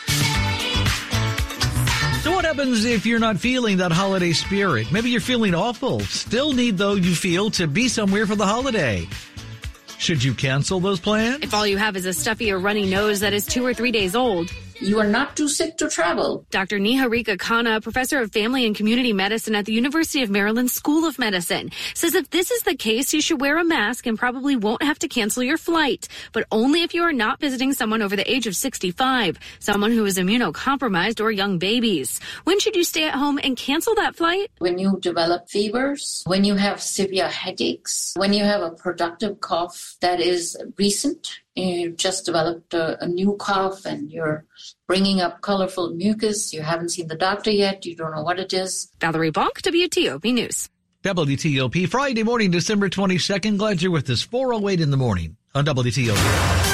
So 2.24 2.32
what 2.32 2.44
happens 2.44 2.84
if 2.84 3.06
you're 3.06 3.20
not 3.20 3.38
feeling 3.38 3.78
that 3.78 3.92
holiday 3.92 4.32
spirit? 4.34 4.92
Maybe 4.92 5.12
you're 5.12 5.22
feeling 5.22 5.54
awful. 5.54 6.00
Still 6.00 6.54
need, 6.54 6.80
though, 6.80 6.96
you 6.96 7.14
feel 7.14 7.52
to 7.52 7.68
be 7.68 7.90
somewhere 7.90 8.26
for 8.26 8.36
the 8.36 8.48
holiday. 8.48 9.08
Should 10.00 10.24
you 10.24 10.34
cancel 10.34 10.80
those 10.80 11.00
plans? 11.00 11.44
If 11.44 11.54
all 11.54 11.68
you 11.68 11.78
have 11.78 11.96
is 11.96 12.08
a 12.08 12.14
stuffy 12.14 12.52
or 12.52 12.58
runny 12.58 12.90
nose 12.90 13.20
that 13.20 13.34
is 13.34 13.46
two 13.46 13.64
or 13.64 13.72
three 13.72 13.92
days 13.92 14.16
old, 14.16 14.52
you 14.80 15.00
are 15.00 15.08
not 15.08 15.36
too 15.36 15.48
sick 15.48 15.78
to 15.78 15.90
travel. 15.90 16.46
Dr. 16.52 16.80
Niharika 16.80 17.38
Khanna, 17.38 17.82
professor 17.82 18.22
of 18.22 18.32
family 18.32 18.66
and 18.66 18.76
community 18.76 19.14
medicine 19.14 19.56
at 19.56 19.66
the 19.66 19.74
University 19.74 20.24
of 20.24 20.30
Maryland 20.30 20.72
School 20.72 21.06
of 21.06 21.20
Medicine, 21.20 21.72
says 21.94 22.16
if 22.16 22.30
this 22.30 22.52
is 22.52 22.62
the 22.64 22.76
case, 22.76 23.14
you 23.14 23.22
should 23.22 23.42
wear 23.42 23.58
a 23.58 23.64
mask 23.64 24.06
and 24.06 24.18
probably 24.18 24.56
won't 24.56 24.84
have 24.84 25.00
to 25.00 25.08
cancel 25.08 25.44
your 25.44 25.58
flight, 25.58 26.08
but 26.32 26.46
only 26.52 26.84
if 26.84 26.94
you 26.94 27.04
are 27.04 27.14
not 27.14 27.40
visiting 27.40 27.74
someone 27.74 28.02
over 28.02 28.16
the 28.16 28.30
age 28.32 28.48
of 28.48 28.56
65, 28.56 29.40
someone 29.60 29.92
who 29.92 30.06
is 30.06 30.18
immunocompromised 30.18 31.22
or 31.22 31.32
young 31.32 31.58
babies. 31.58 32.20
When 32.44 32.60
should 32.60 32.76
you 32.76 32.84
stay 32.84 33.08
at 33.08 33.16
home 33.16 33.40
and 33.44 33.58
cancel 33.58 33.96
that 33.96 34.16
flight? 34.16 34.52
When 34.60 34.78
you 34.78 35.00
develop 35.00 35.50
fevers, 35.50 36.24
when 36.26 36.44
you 36.44 36.56
have 36.56 36.82
severe 36.82 37.30
headaches, 37.30 38.14
when 38.16 38.34
you 38.34 38.44
have 38.44 38.62
a 38.62 38.72
productive 38.72 39.40
cough 39.42 39.96
that 40.02 40.20
is 40.20 40.58
recent, 40.78 41.40
you've 41.58 41.98
just 41.98 42.26
developed 42.26 42.74
a, 42.74 43.04
a, 43.04 43.08
new 43.08 43.36
cough 43.38 43.86
and 43.86 44.12
you're 44.12 44.46
bringing 44.88 45.22
up 45.22 45.42
colorful 45.42 45.90
mucus. 45.90 46.54
You 46.54 46.62
haven't 46.62 46.90
seen 46.90 47.08
the 47.08 47.16
doctor 47.16 47.52
yet. 47.52 47.86
You 47.86 47.96
don't 47.96 48.12
know 48.12 48.24
what 48.24 48.40
it 48.40 48.54
is. 48.54 48.92
Valerie 49.00 49.32
Bonk, 49.32 49.62
WTOP 49.62 50.34
News. 50.34 50.70
WTOP, 51.04 51.88
Friday 51.88 52.24
morning, 52.24 52.52
December 52.52 52.90
22nd. 52.90 53.58
Glad 53.58 53.82
you're 53.82 53.92
with 53.92 54.10
us. 54.10 54.22
408 54.22 54.82
in 54.82 54.92
the 54.92 54.98
morning 54.98 55.38
on 55.56 55.66
WTOP. 55.66 56.68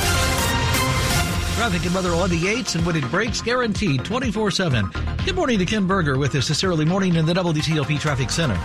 Traffic 1.55 1.85
and 1.85 1.93
weather 1.93 2.13
on 2.13 2.29
the 2.29 2.39
8s 2.39 2.75
and 2.75 2.85
when 2.85 2.95
it 2.95 3.09
breaks, 3.11 3.41
guaranteed 3.41 4.01
24-7. 4.01 5.25
Good 5.25 5.35
morning 5.35 5.59
to 5.59 5.65
Ken 5.65 5.85
Berger 5.85 6.17
with 6.17 6.33
us 6.35 6.47
this 6.47 6.63
early 6.63 6.83
morning 6.83 7.15
in 7.15 7.25
the 7.25 7.33
WTOP 7.33 7.99
Traffic 7.99 8.31
Center. 8.31 8.59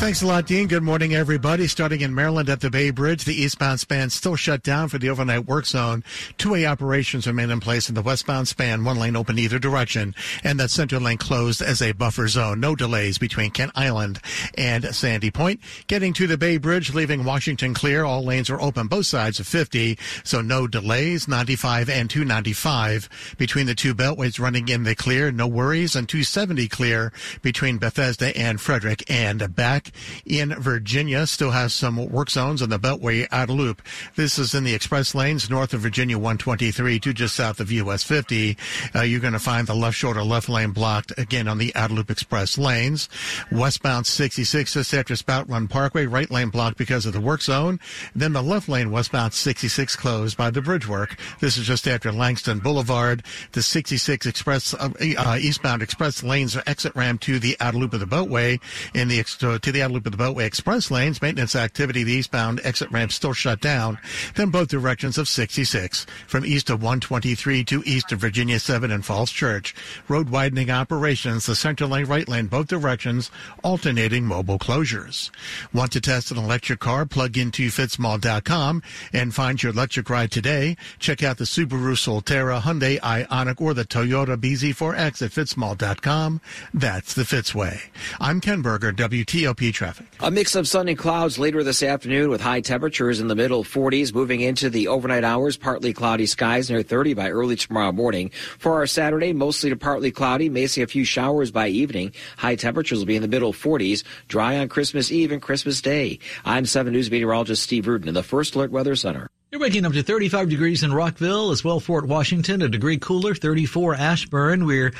Thanks 0.00 0.22
a 0.22 0.26
lot, 0.26 0.46
Dean. 0.46 0.66
Good 0.66 0.82
morning, 0.82 1.14
everybody. 1.14 1.66
Starting 1.66 2.00
in 2.00 2.14
Maryland 2.14 2.48
at 2.48 2.60
the 2.60 2.70
Bay 2.70 2.88
Bridge, 2.88 3.24
the 3.24 3.34
eastbound 3.34 3.80
span 3.80 4.08
still 4.08 4.34
shut 4.34 4.62
down 4.62 4.88
for 4.88 4.96
the 4.96 5.10
overnight 5.10 5.46
work 5.46 5.66
zone. 5.66 6.02
Two-way 6.38 6.64
operations 6.64 7.26
remain 7.26 7.50
in 7.50 7.60
place 7.60 7.90
in 7.90 7.94
the 7.94 8.00
westbound 8.00 8.48
span, 8.48 8.82
one 8.82 8.98
lane 8.98 9.14
open 9.14 9.38
either 9.38 9.58
direction, 9.58 10.14
and 10.42 10.58
that 10.58 10.70
center 10.70 10.98
lane 10.98 11.18
closed 11.18 11.60
as 11.60 11.82
a 11.82 11.92
buffer 11.92 12.28
zone. 12.28 12.60
No 12.60 12.74
delays 12.74 13.18
between 13.18 13.50
Kent 13.50 13.72
Island 13.74 14.20
and 14.56 14.86
Sandy 14.86 15.30
Point. 15.30 15.60
Getting 15.86 16.14
to 16.14 16.26
the 16.26 16.38
Bay 16.38 16.56
Bridge, 16.56 16.94
leaving 16.94 17.22
Washington 17.22 17.74
clear. 17.74 18.02
All 18.02 18.24
lanes 18.24 18.48
are 18.48 18.60
open 18.60 18.86
both 18.86 19.06
sides 19.06 19.38
of 19.38 19.46
50, 19.46 19.98
so 20.24 20.40
no 20.40 20.66
delays. 20.66 21.28
95 21.28 21.90
and 21.90 22.08
295 22.08 23.36
between 23.36 23.66
the 23.66 23.74
two 23.74 23.94
beltways 23.94 24.40
running 24.40 24.66
in 24.68 24.84
the 24.84 24.94
clear. 24.94 25.30
No 25.30 25.46
worries. 25.46 25.94
And 25.94 26.08
270 26.08 26.68
clear 26.68 27.12
between 27.42 27.76
Bethesda 27.76 28.34
and 28.34 28.58
Frederick 28.58 29.04
and 29.10 29.54
back 29.54 29.89
in 30.24 30.54
Virginia 30.54 31.26
still 31.26 31.50
has 31.50 31.72
some 31.74 32.08
work 32.10 32.30
zones 32.30 32.62
on 32.62 32.70
the 32.70 32.78
Beltway 32.78 33.26
outer 33.30 33.52
loop. 33.52 33.82
This 34.16 34.38
is 34.38 34.54
in 34.54 34.64
the 34.64 34.74
express 34.74 35.14
lanes 35.14 35.50
north 35.50 35.74
of 35.74 35.80
Virginia 35.80 36.18
123 36.18 37.00
to 37.00 37.12
just 37.12 37.36
south 37.36 37.60
of 37.60 37.70
US 37.72 38.02
50. 38.02 38.56
Uh, 38.94 39.02
you're 39.02 39.20
going 39.20 39.32
to 39.32 39.38
find 39.38 39.66
the 39.66 39.74
left 39.74 39.96
shoulder 39.96 40.22
left 40.22 40.48
lane 40.48 40.70
blocked 40.70 41.12
again 41.18 41.48
on 41.48 41.58
the 41.58 41.74
outer 41.74 41.94
loop 41.94 42.10
express 42.10 42.58
lanes. 42.58 43.08
Westbound 43.50 44.06
66 44.06 44.74
just 44.74 44.94
after 44.94 45.16
Spout 45.16 45.48
Run 45.48 45.68
Parkway, 45.68 46.06
right 46.06 46.30
lane 46.30 46.48
blocked 46.48 46.76
because 46.76 47.06
of 47.06 47.12
the 47.12 47.20
work 47.20 47.42
zone. 47.42 47.78
Then 48.14 48.32
the 48.32 48.42
left 48.42 48.68
lane 48.68 48.90
westbound 48.90 49.34
66 49.34 49.96
closed 49.96 50.36
by 50.36 50.50
the 50.50 50.62
bridge 50.62 50.88
work. 50.88 51.18
This 51.40 51.56
is 51.56 51.66
just 51.66 51.86
after 51.86 52.12
Langston 52.12 52.58
Boulevard. 52.58 53.22
The 53.52 53.62
66 53.62 54.26
express 54.26 54.74
uh, 54.74 54.90
uh 55.18 55.38
eastbound 55.40 55.82
express 55.82 56.22
lanes 56.22 56.56
are 56.56 56.62
exit 56.66 56.94
ramp 56.94 57.20
to 57.22 57.38
the 57.38 57.56
outer 57.60 57.78
loop 57.78 57.92
of 57.92 58.00
the 58.00 58.06
Beltway 58.06 58.60
in 58.94 59.08
the 59.08 59.22
to 59.22 59.72
the 59.72 59.79
outer 59.82 59.94
loop 59.94 60.06
of 60.06 60.16
the 60.16 60.22
Beltway 60.22 60.44
express 60.44 60.90
lanes. 60.90 61.22
Maintenance 61.22 61.56
activity, 61.56 62.02
the 62.02 62.12
eastbound 62.12 62.60
exit 62.64 62.90
ramp 62.90 63.12
still 63.12 63.32
shut 63.32 63.60
down. 63.60 63.98
Then 64.34 64.50
both 64.50 64.68
directions 64.68 65.18
of 65.18 65.28
66 65.28 66.06
from 66.26 66.44
east 66.44 66.70
of 66.70 66.82
123 66.82 67.64
to 67.64 67.82
east 67.84 68.12
of 68.12 68.20
Virginia 68.20 68.58
7 68.58 68.90
and 68.90 69.04
Falls 69.04 69.30
Church. 69.30 69.74
Road 70.08 70.30
widening 70.30 70.70
operations, 70.70 71.46
the 71.46 71.54
center 71.54 71.86
lane, 71.86 72.06
right 72.06 72.28
lane, 72.28 72.46
both 72.46 72.68
directions, 72.68 73.30
alternating 73.62 74.24
mobile 74.24 74.58
closures. 74.58 75.30
Want 75.72 75.92
to 75.92 76.00
test 76.00 76.30
an 76.30 76.38
electric 76.38 76.80
car? 76.80 77.06
Plug 77.06 77.36
into 77.36 77.68
fitzmall.com 77.68 78.82
and 79.12 79.34
find 79.34 79.62
your 79.62 79.72
electric 79.72 80.10
ride 80.10 80.30
today. 80.30 80.76
Check 80.98 81.22
out 81.22 81.38
the 81.38 81.44
Subaru 81.44 81.94
Solterra, 81.96 82.60
Hyundai 82.60 82.98
Ioniq, 83.00 83.60
or 83.60 83.74
the 83.74 83.84
Toyota 83.84 84.36
BZ4X 84.36 85.22
at 85.22 85.30
fitzmall.com. 85.30 86.40
That's 86.72 87.14
the 87.14 87.22
Fitzway. 87.22 87.80
I'm 88.18 88.40
Ken 88.40 88.62
Berger, 88.62 88.92
WTOP 88.92 89.69
traffic. 89.72 90.06
A 90.20 90.30
mix 90.30 90.54
of 90.54 90.68
sun 90.68 90.88
and 90.88 90.98
clouds 90.98 91.38
later 91.38 91.62
this 91.62 91.82
afternoon 91.82 92.30
with 92.30 92.40
high 92.40 92.60
temperatures 92.60 93.20
in 93.20 93.28
the 93.28 93.34
middle 93.34 93.64
40s 93.64 94.14
moving 94.14 94.40
into 94.40 94.70
the 94.70 94.88
overnight 94.88 95.24
hours. 95.24 95.56
Partly 95.56 95.92
cloudy 95.92 96.26
skies 96.26 96.70
near 96.70 96.82
30 96.82 97.14
by 97.14 97.30
early 97.30 97.56
tomorrow 97.56 97.92
morning. 97.92 98.30
For 98.58 98.74
our 98.74 98.86
Saturday, 98.86 99.32
mostly 99.32 99.70
to 99.70 99.76
partly 99.76 100.10
cloudy. 100.10 100.48
May 100.48 100.66
see 100.66 100.82
a 100.82 100.86
few 100.86 101.04
showers 101.04 101.50
by 101.50 101.68
evening. 101.68 102.12
High 102.36 102.56
temperatures 102.56 102.98
will 102.98 103.06
be 103.06 103.16
in 103.16 103.22
the 103.22 103.28
middle 103.28 103.52
40s. 103.52 104.04
Dry 104.28 104.58
on 104.58 104.68
Christmas 104.68 105.10
Eve 105.10 105.32
and 105.32 105.42
Christmas 105.42 105.80
Day. 105.80 106.18
I'm 106.44 106.66
7 106.66 106.92
News 106.92 107.10
meteorologist 107.10 107.62
Steve 107.62 107.86
Rudin 107.86 108.08
in 108.08 108.14
the 108.14 108.22
First 108.22 108.54
Alert 108.54 108.70
Weather 108.70 108.96
Center. 108.96 109.28
You're 109.50 109.60
waking 109.60 109.84
up 109.84 109.92
to 109.94 110.02
35 110.04 110.48
degrees 110.48 110.84
in 110.84 110.92
Rockville 110.92 111.50
as 111.50 111.64
well 111.64 111.80
Fort 111.80 112.06
Washington, 112.06 112.62
a 112.62 112.68
degree 112.68 112.98
cooler, 112.98 113.34
34 113.34 113.96
Ashburn. 113.96 114.64
We're 114.64 114.92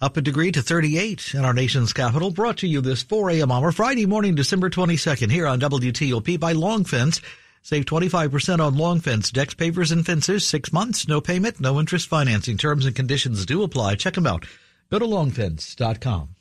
up 0.00 0.16
a 0.16 0.20
degree 0.20 0.52
to 0.52 0.62
38 0.62 1.34
in 1.34 1.44
our 1.44 1.52
nation's 1.52 1.92
capital. 1.92 2.30
Brought 2.30 2.58
to 2.58 2.68
you 2.68 2.80
this 2.80 3.02
4 3.02 3.30
a.m. 3.30 3.50
hour, 3.50 3.72
Friday 3.72 4.06
morning, 4.06 4.34
December 4.34 4.70
22nd, 4.70 5.30
here 5.30 5.46
on 5.46 5.60
WTOP 5.60 6.38
by 6.38 6.52
Long 6.52 6.84
Fence. 6.84 7.20
Save 7.62 7.84
25% 7.84 8.60
on 8.60 8.76
Long 8.76 9.00
Fence 9.00 9.30
decks, 9.30 9.54
pavers, 9.54 9.92
and 9.92 10.06
fences. 10.06 10.46
Six 10.46 10.72
months, 10.72 11.08
no 11.08 11.20
payment, 11.20 11.60
no 11.60 11.80
interest 11.80 12.08
financing. 12.08 12.56
Terms 12.56 12.86
and 12.86 12.94
conditions 12.94 13.44
do 13.44 13.62
apply. 13.62 13.96
Check 13.96 14.14
them 14.14 14.26
out. 14.26 14.46
Go 14.90 14.98
to 14.98 15.04
longfence.com. 15.04 16.34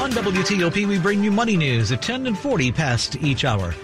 On 0.00 0.10
WTOP, 0.10 0.86
we 0.86 0.98
bring 0.98 1.22
you 1.22 1.30
money 1.30 1.56
news 1.56 1.92
at 1.92 2.02
10 2.02 2.26
and 2.26 2.38
40 2.38 2.72
past 2.72 3.16
each 3.22 3.44
hour. 3.44 3.74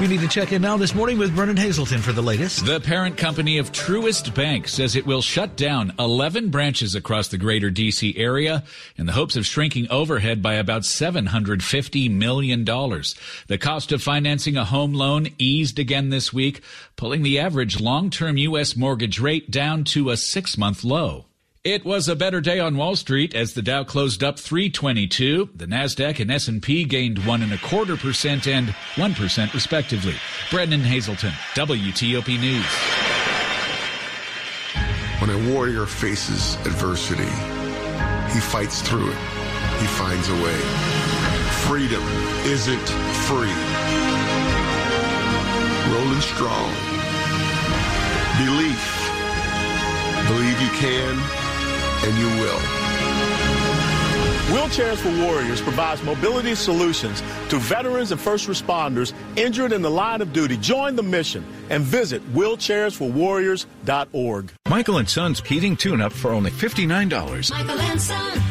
We 0.00 0.08
need 0.08 0.20
to 0.20 0.28
check 0.28 0.52
in 0.52 0.60
now 0.60 0.76
this 0.76 0.94
morning 0.94 1.18
with 1.18 1.34
Brennan 1.36 1.56
Haselton 1.56 2.00
for 2.00 2.12
the 2.12 2.22
latest. 2.22 2.66
The 2.66 2.80
parent 2.80 3.16
company 3.16 3.58
of 3.58 3.70
Truist 3.70 4.34
Bank 4.34 4.66
says 4.66 4.96
it 4.96 5.06
will 5.06 5.22
shut 5.22 5.56
down 5.56 5.94
11 5.98 6.50
branches 6.50 6.96
across 6.96 7.28
the 7.28 7.38
greater 7.38 7.70
D.C. 7.70 8.16
area 8.16 8.64
in 8.96 9.06
the 9.06 9.12
hopes 9.12 9.36
of 9.36 9.46
shrinking 9.46 9.88
overhead 9.90 10.42
by 10.42 10.54
about 10.54 10.82
$750 10.82 12.10
million. 12.10 12.64
The 12.64 13.58
cost 13.58 13.92
of 13.92 14.02
financing 14.02 14.56
a 14.56 14.64
home 14.64 14.94
loan 14.94 15.28
eased 15.38 15.78
again 15.78 16.10
this 16.10 16.32
week, 16.32 16.60
pulling 16.96 17.22
the 17.22 17.38
average 17.38 17.80
long-term 17.80 18.36
U.S. 18.36 18.76
mortgage 18.76 19.20
rate 19.20 19.50
down 19.50 19.84
to 19.84 20.10
a 20.10 20.16
six-month 20.16 20.82
low. 20.82 21.26
It 21.64 21.82
was 21.82 22.08
a 22.08 22.14
better 22.14 22.42
day 22.42 22.60
on 22.60 22.76
Wall 22.76 22.94
Street 22.94 23.34
as 23.34 23.54
the 23.54 23.62
Dow 23.62 23.84
closed 23.84 24.22
up 24.22 24.38
322. 24.38 25.48
The 25.54 25.64
Nasdaq 25.64 26.20
and 26.20 26.30
S&P 26.30 26.84
gained 26.84 27.24
one 27.24 27.40
and 27.40 27.54
a 27.54 27.56
quarter 27.56 27.96
percent 27.96 28.46
and 28.46 28.68
one 28.96 29.14
percent 29.14 29.54
respectively. 29.54 30.14
Brennan 30.50 30.82
Haselton, 30.82 31.30
WTOP 31.54 32.38
News. 32.38 32.66
When 35.22 35.30
a 35.30 35.54
warrior 35.54 35.86
faces 35.86 36.56
adversity, 36.66 37.24
he 37.24 38.40
fights 38.40 38.82
through 38.82 39.08
it. 39.08 39.18
He 39.80 39.86
finds 39.86 40.28
a 40.28 40.34
way. 40.34 40.60
Freedom 41.64 42.04
isn't 42.44 42.88
free. 43.24 43.56
Rolling 45.94 46.20
strong. 46.20 46.74
Belief. 48.36 49.00
Believe 50.28 50.60
you 50.60 50.68
can 50.76 51.43
and 52.04 52.18
you 52.18 52.28
will. 52.42 52.60
Wheelchairs 54.54 54.98
for 54.98 55.10
Warriors 55.24 55.60
provides 55.60 56.00
mobility 56.02 56.54
solutions 56.54 57.22
to 57.48 57.58
veterans 57.58 58.12
and 58.12 58.20
first 58.20 58.46
responders 58.46 59.12
injured 59.36 59.72
in 59.72 59.82
the 59.82 59.90
line 59.90 60.20
of 60.20 60.32
duty. 60.32 60.56
Join 60.58 60.94
the 60.96 61.02
mission 61.02 61.44
and 61.70 61.82
visit 61.82 62.22
wheelchairsforwarriors.org. 62.34 64.52
Michael 64.68 64.98
and 64.98 65.08
Son's 65.08 65.40
heating 65.40 65.76
tune-up 65.76 66.12
for 66.12 66.30
only 66.30 66.50
$59. 66.50 67.50
Michael 67.50 67.80
and 67.80 68.00
Son. 68.00 68.42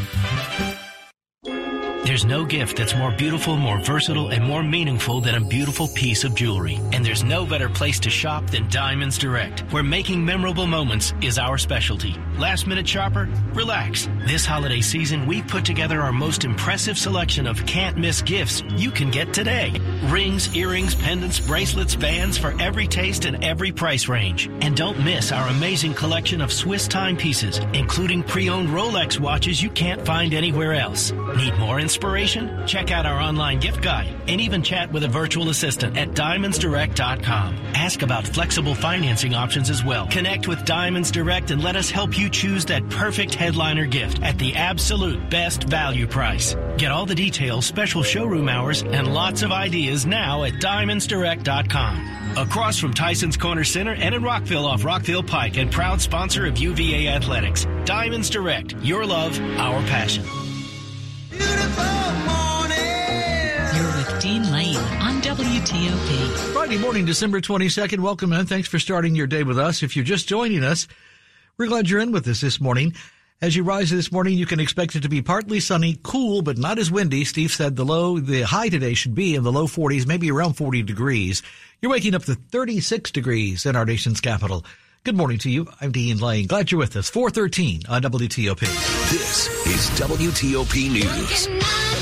There's 2.14 2.26
no 2.26 2.46
gift 2.46 2.78
that's 2.78 2.96
more 2.96 3.10
beautiful, 3.10 3.58
more 3.58 3.80
versatile, 3.80 4.28
and 4.28 4.44
more 4.44 4.62
meaningful 4.62 5.20
than 5.20 5.34
a 5.34 5.42
beautiful 5.42 5.88
piece 5.88 6.24
of 6.24 6.36
jewelry. 6.36 6.80
And 6.92 7.04
there's 7.04 7.24
no 7.24 7.44
better 7.44 7.68
place 7.68 8.00
to 8.02 8.12
shop 8.12 8.46
than 8.52 8.70
Diamonds 8.70 9.18
Direct, 9.18 9.62
where 9.74 9.82
making 9.82 10.24
memorable 10.24 10.68
moments 10.68 11.16
is 11.22 11.40
our 11.40 11.58
specialty. 11.58 12.16
Last 12.38 12.68
minute 12.68 12.88
shopper? 12.88 13.28
Relax. 13.54 14.08
This 14.28 14.46
holiday 14.46 14.82
season, 14.82 15.26
we've 15.26 15.48
put 15.48 15.66
together 15.66 16.02
our 16.02 16.12
most 16.12 16.44
impressive 16.44 17.00
selection 17.00 17.48
of 17.48 17.66
can't 17.66 17.98
miss 17.98 18.22
gifts 18.22 18.62
you 18.76 18.92
can 18.92 19.10
get 19.10 19.34
today. 19.34 19.72
Rings, 20.04 20.56
earrings, 20.56 20.94
pendants, 20.94 21.40
bracelets, 21.40 21.96
bands 21.96 22.38
for 22.38 22.54
every 22.62 22.86
taste 22.86 23.26
and 23.26 23.44
every 23.44 23.72
price 23.72 24.08
range. 24.08 24.52
And 24.62 24.78
don't 24.78 25.04
miss 25.04 25.32
our 25.32 25.48
amazing 25.48 25.96
collection 25.96 26.42
of 26.42 26.54
Swiss 26.54 26.88
timepieces, 26.88 27.58
including 27.74 28.22
pre-owned 28.22 28.70
Rolex 28.70 29.20
watches 29.20 29.64
you 29.64 29.72
can't 29.72 30.06
find 30.06 30.36
anywhere 30.36 30.74
else. 30.74 31.12
Need 31.38 31.58
more 31.58 31.80
inspiration? 31.80 32.68
Check 32.68 32.92
out 32.92 33.08
our 33.08 33.20
online 33.20 33.60
gift 33.60 33.82
guide 33.82 34.14
and 34.28 34.40
even 34.40 34.62
chat 34.62 34.92
with 34.92 35.04
a 35.04 35.08
virtual 35.08 35.50
assistant 35.50 35.98
at 35.98 36.10
diamondsdirect.com. 36.10 37.58
Ask 37.74 38.04
about 38.04 38.28
flexible 38.28 38.76
financing 38.76 39.34
options 39.34 39.72
as 39.72 39.84
well. 39.84 40.08
Connect 40.08 40.48
with 40.48 40.64
Diamonds 40.64 41.10
Direct 41.10 41.50
and 41.50 41.64
let 41.64 41.76
us 41.76 41.90
help 41.90 42.18
you 42.18 42.30
choose 42.30 42.66
that 42.66 42.88
perfect 42.90 43.34
headliner 43.34 43.88
gift 43.88 44.22
at 44.22 44.38
the 44.38 44.54
absolute 44.56 45.30
best 45.32 45.64
value 45.64 46.06
price. 46.06 46.56
Get 46.78 46.92
all 46.92 47.08
the 47.08 47.16
details, 47.16 47.66
special 47.66 48.04
showroom 48.04 48.48
hours, 48.48 48.84
and 48.84 49.12
lots 49.14 49.42
of 49.42 49.52
ideas 49.52 50.06
now 50.06 50.44
at 50.44 50.54
diamondsdirect.com. 50.54 52.38
Across 52.38 52.78
from 52.80 52.94
Tyson's 52.94 53.38
Corner 53.38 53.64
Center 53.64 53.94
and 53.94 54.14
in 54.14 54.24
Rockville 54.24 54.66
off 54.66 54.86
Rockville 54.86 55.24
Pike 55.24 55.58
and 55.58 55.72
proud 55.72 56.00
sponsor 56.00 56.46
of 56.46 56.58
UVA 56.60 57.08
Athletics. 57.08 57.66
Diamonds 57.86 58.30
Direct. 58.30 58.76
Your 58.82 59.06
love, 59.06 59.40
our 59.58 59.82
passion. 59.84 60.24
Lane 64.54 64.78
on 64.78 65.20
WTOP. 65.24 66.54
Friday 66.54 66.78
morning, 66.78 67.06
December 67.06 67.42
22nd. 67.42 68.02
Welcome 68.02 68.32
and 68.34 68.48
thanks 68.48 68.68
for 68.68 68.78
starting 68.78 69.16
your 69.16 69.26
day 69.26 69.42
with 69.42 69.58
us. 69.58 69.82
If 69.82 69.96
you're 69.96 70.06
just 70.06 70.28
joining 70.28 70.64
us, 70.64 70.88
we're 71.58 71.66
glad 71.66 71.90
you're 71.90 72.00
in 72.00 72.12
with 72.12 72.28
us 72.28 72.42
this 72.42 72.62
morning. 72.62 72.94
As 73.42 73.56
you 73.56 73.64
rise 73.64 73.90
this 73.90 74.12
morning, 74.12 74.38
you 74.38 74.46
can 74.46 74.60
expect 74.60 74.96
it 74.96 75.02
to 75.02 75.10
be 75.10 75.24
partly 75.24 75.60
sunny, 75.60 75.98
cool, 76.04 76.44
but 76.44 76.60
not 76.60 76.78
as 76.78 76.92
windy. 76.92 77.26
Steve 77.26 77.52
said 77.52 77.76
the 77.76 77.84
low, 77.84 78.20
the 78.20 78.44
high 78.44 78.70
today 78.70 78.94
should 78.94 79.16
be 79.16 79.34
in 79.34 79.42
the 79.42 79.52
low 79.52 79.66
40s, 79.66 80.06
maybe 80.06 80.30
around 80.30 80.54
40 80.54 80.84
degrees. 80.84 81.42
You're 81.82 81.92
waking 81.92 82.14
up 82.14 82.26
to 82.26 82.36
36 82.36 83.10
degrees 83.10 83.66
in 83.66 83.76
our 83.76 83.86
nation's 83.86 84.22
capital. 84.22 84.66
Good 85.04 85.18
morning 85.18 85.40
to 85.40 85.50
you. 85.50 85.68
I'm 85.82 85.92
Dean 85.92 86.20
Lane. 86.20 86.46
Glad 86.46 86.72
you're 86.72 86.78
with 86.78 86.96
us. 86.96 87.10
413 87.10 87.82
on 87.90 88.04
WTOP. 88.04 88.60
This 89.10 89.48
is 89.66 90.00
WTOP 90.00 90.92
News. 90.92 91.93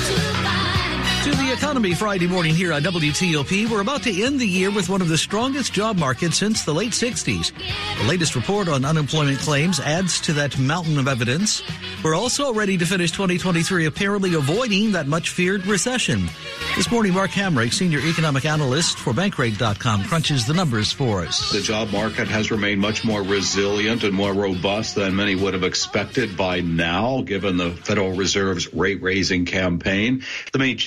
Economy 1.52 1.94
Friday 1.94 2.28
morning 2.28 2.56
here 2.56 2.72
on 2.72 2.82
WTOP. 2.82 3.70
We're 3.70 3.82
about 3.82 4.04
to 4.04 4.24
end 4.24 4.40
the 4.40 4.48
year 4.48 4.72
with 4.72 4.88
one 4.88 5.02
of 5.02 5.10
the 5.10 5.18
strongest 5.18 5.74
job 5.74 5.98
markets 5.98 6.38
since 6.38 6.64
the 6.64 6.74
late 6.74 6.94
60s. 6.94 7.52
The 8.00 8.08
latest 8.08 8.36
report 8.36 8.70
on 8.70 8.86
unemployment 8.86 9.40
claims 9.40 9.80
adds 9.82 10.22
to 10.22 10.34
that 10.34 10.58
mountain 10.58 10.98
of 10.98 11.10
evidence. 11.10 11.62
We're 12.04 12.16
also 12.16 12.54
ready 12.54 12.78
to 12.78 12.86
finish 12.86 13.12
2023 13.12 13.86
apparently 13.86 14.34
avoiding 14.36 14.94
that 14.94 15.08
much 15.08 15.30
feared 15.32 15.66
recession. 15.66 16.30
This 16.78 16.90
morning, 16.90 17.14
Mark 17.14 17.32
Hamrick, 17.32 17.74
senior 17.74 18.00
economic 18.00 18.46
analyst 18.46 18.98
for 18.98 19.12
Bankrate.com, 19.12 20.06
crunches 20.06 20.48
the 20.48 20.54
numbers 20.54 20.94
for 20.94 21.26
us. 21.26 21.52
The 21.52 21.60
job 21.60 21.92
market 21.92 22.30
has 22.30 22.50
remained 22.50 22.80
much 22.80 23.04
more 23.04 23.22
resilient 23.22 24.06
and 24.06 24.14
more 24.14 24.34
robust 24.34 24.96
than 24.96 25.16
many 25.16 25.36
would 25.36 25.54
have 25.54 25.66
expected 25.66 26.38
by 26.38 26.62
now, 26.62 27.24
given 27.24 27.58
the 27.58 27.72
Federal 27.72 28.14
Reserve's 28.14 28.74
rate 28.74 29.02
raising 29.02 29.46
campaign. 29.46 30.24
The 30.54 30.60
main 30.60 30.78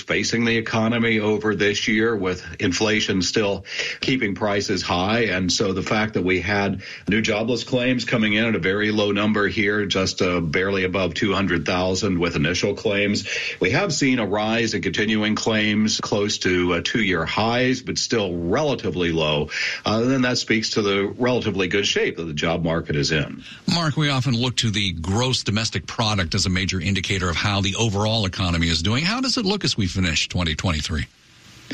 facing 0.00 0.44
the 0.44 0.56
economy 0.56 1.20
over 1.20 1.54
this 1.54 1.88
year 1.88 2.14
with 2.14 2.44
inflation 2.60 3.22
still 3.22 3.64
keeping 4.00 4.34
prices 4.34 4.82
high. 4.82 5.24
And 5.26 5.52
so 5.52 5.72
the 5.72 5.82
fact 5.82 6.14
that 6.14 6.24
we 6.24 6.40
had 6.40 6.82
new 7.08 7.22
jobless 7.22 7.64
claims 7.64 8.04
coming 8.04 8.34
in 8.34 8.44
at 8.44 8.54
a 8.54 8.58
very 8.58 8.90
low 8.90 9.12
number 9.12 9.48
here, 9.48 9.86
just 9.86 10.22
uh, 10.22 10.40
barely 10.40 10.84
above 10.84 11.14
200,000 11.14 12.18
with 12.18 12.36
initial 12.36 12.74
claims. 12.74 13.28
We 13.60 13.70
have 13.70 13.92
seen 13.92 14.18
a 14.18 14.26
rise 14.26 14.74
in 14.74 14.82
continuing 14.82 15.34
claims 15.34 16.00
close 16.00 16.38
to 16.38 16.74
uh, 16.74 16.80
two 16.84 17.02
year 17.02 17.24
highs, 17.24 17.82
but 17.82 17.98
still 17.98 18.36
relatively 18.36 19.12
low. 19.12 19.50
Uh, 19.84 20.00
then 20.00 20.22
that 20.22 20.38
speaks 20.38 20.70
to 20.70 20.82
the 20.82 21.06
relatively 21.18 21.68
good 21.68 21.86
shape 21.86 22.16
that 22.16 22.24
the 22.24 22.32
job 22.32 22.64
market 22.64 22.96
is 22.96 23.12
in. 23.12 23.42
Mark, 23.72 23.96
we 23.96 24.08
often 24.08 24.34
look 24.34 24.56
to 24.56 24.70
the 24.70 24.92
gross 24.92 25.42
domestic 25.42 25.86
product 25.86 26.34
as 26.34 26.46
a 26.46 26.50
major 26.50 26.80
indicator 26.80 27.28
of 27.28 27.36
how 27.36 27.60
the 27.60 27.74
overall 27.76 28.26
economy 28.26 28.68
is 28.68 28.82
doing. 28.82 29.04
How 29.04 29.20
does 29.20 29.36
it 29.36 29.44
look 29.44 29.64
as 29.64 29.76
we 29.76 29.85
finish 29.88 30.28
2023? 30.28 31.06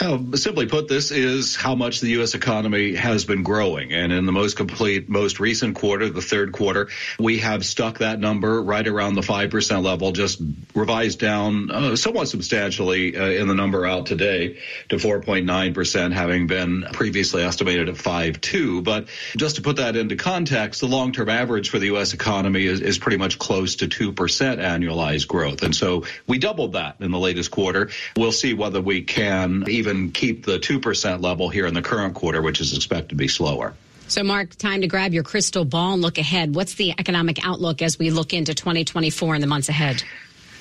Uh, 0.00 0.18
simply 0.37 0.66
put, 0.66 0.88
this 0.88 1.11
is 1.11 1.54
how 1.54 1.75
much 1.75 2.00
the 2.00 2.08
U.S. 2.11 2.34
economy 2.34 2.94
has 2.94 3.26
been 3.26 3.42
growing. 3.42 3.92
And 3.92 4.11
in 4.11 4.25
the 4.25 4.32
most 4.32 4.56
complete, 4.56 5.08
most 5.08 5.38
recent 5.38 5.76
quarter, 5.76 6.08
the 6.08 6.22
third 6.22 6.52
quarter, 6.52 6.88
we 7.18 7.38
have 7.38 7.64
stuck 7.64 7.99
that 7.99 8.18
number 8.18 8.62
right 8.62 8.87
around 8.87 9.14
the 9.14 9.20
5% 9.20 9.84
level, 9.84 10.12
just 10.12 10.40
revised 10.75 11.18
down 11.18 11.70
uh, 11.70 11.96
somewhat 11.96 12.28
substantially 12.28 13.16
uh, 13.16 13.26
in 13.26 13.49
the 13.49 13.54
number 13.54 13.84
out 13.84 14.06
today 14.06 14.58
to 14.88 14.96
4.9%, 14.96 16.12
having 16.12 16.46
been 16.46 16.87
previously 16.92 17.42
estimated 17.42 17.90
at 17.90 17.96
5.2. 17.96 18.82
But 18.82 19.08
just 19.37 19.56
to 19.56 19.62
put 19.62 19.76
that 19.76 19.94
into 19.94 20.16
context, 20.16 20.80
the 20.80 20.88
long-term 20.88 21.28
average 21.28 21.68
for 21.68 21.78
the 21.78 21.87
U.S. 21.87 22.14
economy 22.14 22.64
is, 22.64 22.80
is 22.80 22.99
pretty 22.99 23.18
much 23.18 23.38
close 23.38 23.76
to 23.76 23.88
2% 23.88 24.14
annualized 24.14 25.28
growth. 25.28 25.62
And 25.62 25.76
so 25.76 26.04
we 26.26 26.38
doubled 26.38 26.72
that 26.72 26.96
in 27.00 27.11
the 27.11 27.18
latest 27.18 27.50
quarter. 27.50 27.90
We'll 28.16 28.32
see 28.32 28.54
whether 28.54 28.80
we 28.80 29.02
can 29.02 29.64
even 29.82 30.12
keep 30.12 30.46
the 30.46 30.58
2% 30.58 31.22
level 31.22 31.48
here 31.48 31.66
in 31.66 31.74
the 31.74 31.82
current 31.82 32.14
quarter, 32.14 32.40
which 32.40 32.60
is 32.60 32.76
expected 32.76 33.10
to 33.10 33.14
be 33.16 33.26
slower. 33.26 33.74
So, 34.06 34.22
Mark, 34.22 34.54
time 34.56 34.82
to 34.82 34.86
grab 34.86 35.12
your 35.12 35.24
crystal 35.24 35.64
ball 35.64 35.94
and 35.94 36.02
look 36.02 36.18
ahead. 36.18 36.54
What's 36.54 36.74
the 36.74 36.92
economic 36.92 37.44
outlook 37.44 37.82
as 37.82 37.98
we 37.98 38.10
look 38.10 38.32
into 38.32 38.54
2024 38.54 39.34
and 39.34 39.42
the 39.42 39.46
months 39.48 39.68
ahead? 39.68 40.04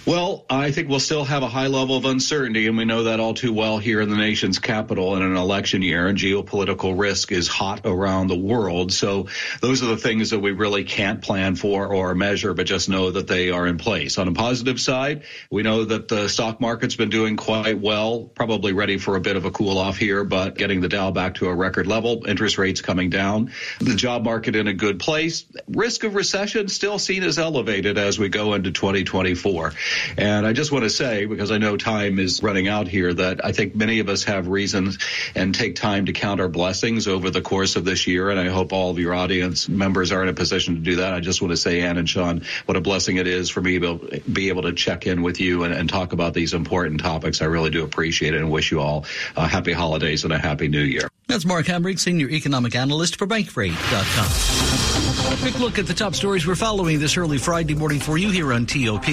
Well, 0.03 0.45
I 0.49 0.71
think 0.71 0.89
we'll 0.89 0.99
still 0.99 1.23
have 1.23 1.43
a 1.43 1.47
high 1.47 1.67
level 1.67 1.95
of 1.95 2.05
uncertainty, 2.05 2.65
and 2.65 2.75
we 2.75 2.85
know 2.85 3.03
that 3.03 3.19
all 3.19 3.35
too 3.35 3.53
well 3.53 3.77
here 3.77 4.01
in 4.01 4.09
the 4.09 4.15
nation's 4.15 4.57
capital 4.57 5.15
in 5.15 5.21
an 5.21 5.35
election 5.35 5.83
year, 5.83 6.07
and 6.07 6.17
geopolitical 6.17 6.97
risk 6.97 7.31
is 7.31 7.47
hot 7.47 7.81
around 7.85 8.25
the 8.25 8.37
world. 8.37 8.91
So 8.91 9.27
those 9.61 9.83
are 9.83 9.85
the 9.85 9.97
things 9.97 10.31
that 10.31 10.39
we 10.39 10.53
really 10.53 10.85
can't 10.85 11.21
plan 11.21 11.55
for 11.55 11.93
or 11.93 12.15
measure, 12.15 12.55
but 12.55 12.65
just 12.65 12.89
know 12.89 13.11
that 13.11 13.27
they 13.27 13.51
are 13.51 13.67
in 13.67 13.77
place. 13.77 14.17
On 14.17 14.27
a 14.27 14.31
positive 14.31 14.81
side, 14.81 15.21
we 15.51 15.61
know 15.61 15.85
that 15.85 16.07
the 16.07 16.29
stock 16.29 16.59
market's 16.59 16.95
been 16.95 17.11
doing 17.11 17.37
quite 17.37 17.79
well, 17.79 18.23
probably 18.23 18.73
ready 18.73 18.97
for 18.97 19.15
a 19.17 19.21
bit 19.21 19.35
of 19.35 19.45
a 19.45 19.51
cool 19.51 19.77
off 19.77 19.97
here, 19.97 20.23
but 20.23 20.57
getting 20.57 20.81
the 20.81 20.89
Dow 20.89 21.11
back 21.11 21.35
to 21.35 21.47
a 21.47 21.53
record 21.53 21.85
level, 21.85 22.25
interest 22.27 22.57
rates 22.57 22.81
coming 22.81 23.11
down, 23.11 23.51
the 23.79 23.93
job 23.93 24.23
market 24.23 24.55
in 24.55 24.67
a 24.67 24.73
good 24.73 24.99
place, 24.99 25.45
risk 25.67 26.03
of 26.03 26.15
recession 26.15 26.69
still 26.69 26.97
seen 26.97 27.21
as 27.21 27.37
elevated 27.37 27.99
as 27.99 28.17
we 28.17 28.29
go 28.29 28.55
into 28.55 28.71
2024. 28.71 29.73
And 30.17 30.45
I 30.45 30.53
just 30.53 30.71
want 30.71 30.83
to 30.83 30.89
say, 30.89 31.25
because 31.25 31.51
I 31.51 31.57
know 31.57 31.77
time 31.77 32.19
is 32.19 32.43
running 32.43 32.67
out 32.67 32.87
here, 32.87 33.13
that 33.13 33.45
I 33.45 33.51
think 33.51 33.75
many 33.75 33.99
of 33.99 34.09
us 34.09 34.23
have 34.25 34.47
reasons 34.47 34.97
and 35.35 35.53
take 35.53 35.75
time 35.75 36.07
to 36.07 36.13
count 36.13 36.41
our 36.41 36.49
blessings 36.49 37.07
over 37.07 37.29
the 37.29 37.41
course 37.41 37.75
of 37.75 37.85
this 37.85 38.07
year. 38.07 38.29
And 38.29 38.39
I 38.39 38.49
hope 38.49 38.73
all 38.73 38.91
of 38.91 38.99
your 38.99 39.13
audience 39.13 39.69
members 39.69 40.11
are 40.11 40.23
in 40.23 40.29
a 40.29 40.33
position 40.33 40.75
to 40.75 40.81
do 40.81 40.97
that. 40.97 41.13
I 41.13 41.19
just 41.19 41.41
want 41.41 41.51
to 41.51 41.57
say, 41.57 41.81
Ann 41.81 41.97
and 41.97 42.09
Sean, 42.09 42.43
what 42.65 42.77
a 42.77 42.81
blessing 42.81 43.17
it 43.17 43.27
is 43.27 43.49
for 43.49 43.61
me 43.61 43.79
to 43.79 44.21
be 44.31 44.49
able 44.49 44.63
to 44.63 44.73
check 44.73 45.07
in 45.07 45.21
with 45.21 45.39
you 45.39 45.63
and, 45.63 45.73
and 45.73 45.89
talk 45.89 46.13
about 46.13 46.33
these 46.33 46.53
important 46.53 46.99
topics. 46.99 47.41
I 47.41 47.45
really 47.45 47.69
do 47.69 47.83
appreciate 47.83 48.33
it 48.33 48.41
and 48.41 48.51
wish 48.51 48.71
you 48.71 48.79
all 48.79 49.05
happy 49.35 49.73
holidays 49.73 50.23
and 50.23 50.33
a 50.33 50.37
happy 50.37 50.67
new 50.67 50.81
year. 50.81 51.07
That's 51.27 51.45
Mark 51.45 51.67
Hamrick, 51.67 51.99
Senior 51.99 52.29
Economic 52.29 52.75
Analyst 52.75 53.17
for 53.17 53.25
Bankrate.com. 53.25 55.37
Quick 55.39 55.59
look 55.59 55.79
at 55.79 55.87
the 55.87 55.93
top 55.93 56.13
stories 56.13 56.45
we're 56.45 56.55
following 56.55 56.99
this 56.99 57.15
early 57.15 57.37
Friday 57.37 57.73
morning 57.73 57.99
for 57.99 58.17
you 58.17 58.31
here 58.31 58.51
on 58.51 58.65
TOP. 58.65 59.05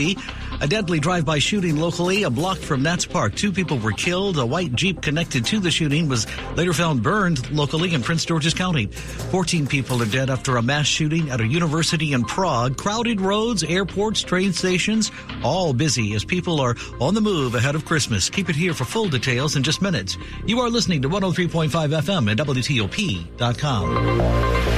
A 0.61 0.67
deadly 0.67 0.99
drive-by 0.99 1.39
shooting 1.39 1.77
locally, 1.77 2.25
a 2.25 2.31
block 2.31 2.59
from 2.59 2.83
Nats 2.83 3.07
Park. 3.07 3.37
Two 3.37 3.53
people 3.53 3.79
were 3.79 3.93
killed. 3.93 4.39
A 4.39 4.47
white 4.47 4.75
Jeep 4.75 5.01
connected 5.01 5.45
to 5.47 5.61
the 5.61 5.71
shooting 5.71 6.09
was 6.09 6.27
later 6.57 6.73
found 6.73 7.01
burned 7.01 7.49
locally 7.53 7.95
in 7.95 8.03
Prince 8.03 8.25
George's 8.25 8.55
County. 8.55 8.87
14 8.87 9.69
people 9.69 10.03
are 10.03 10.07
dead 10.07 10.31
after 10.31 10.57
a 10.57 10.63
mass 10.63 10.87
shooting 10.87 11.31
at 11.31 11.41
a 11.41 11.47
university 11.47 12.13
in 12.13 12.25
Prague. 12.25 12.77
Crowded 12.77 13.21
roads, 13.21 13.63
airports, 13.63 14.21
train 14.23 14.53
stations, 14.53 15.13
all 15.45 15.73
busy 15.73 16.15
as 16.15 16.25
people 16.25 16.61
are 16.61 16.75
on 17.01 17.15
the 17.15 17.21
move 17.21 17.55
ahead 17.55 17.77
of 17.77 17.85
Christmas. 17.85 18.29
Keep 18.29 18.51
it 18.51 18.57
here 18.57 18.75
for 18.75 18.85
full 18.85 19.09
details 19.09 19.55
in 19.55 19.63
just 19.63 19.81
minutes. 19.81 20.19
You 20.45 20.59
are 20.59 20.71
listening 20.71 21.03
to 21.03 21.09
103.5 21.09 21.69
FM 21.69 22.31
at 22.33 22.39
WTOP.com. 22.39 24.78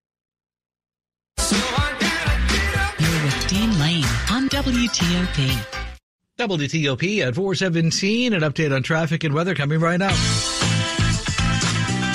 You're 1.37 3.23
with 3.23 3.47
Dean 3.47 3.79
Lane 3.79 4.05
on 4.31 4.49
WTOP. 4.49 5.77
WTOP 6.37 7.27
at 7.27 7.35
417, 7.35 8.33
an 8.33 8.41
update 8.41 8.75
on 8.75 8.83
traffic 8.83 9.23
and 9.23 9.33
weather 9.33 9.53
coming 9.53 9.79
right 9.79 10.01
up. 10.01 10.15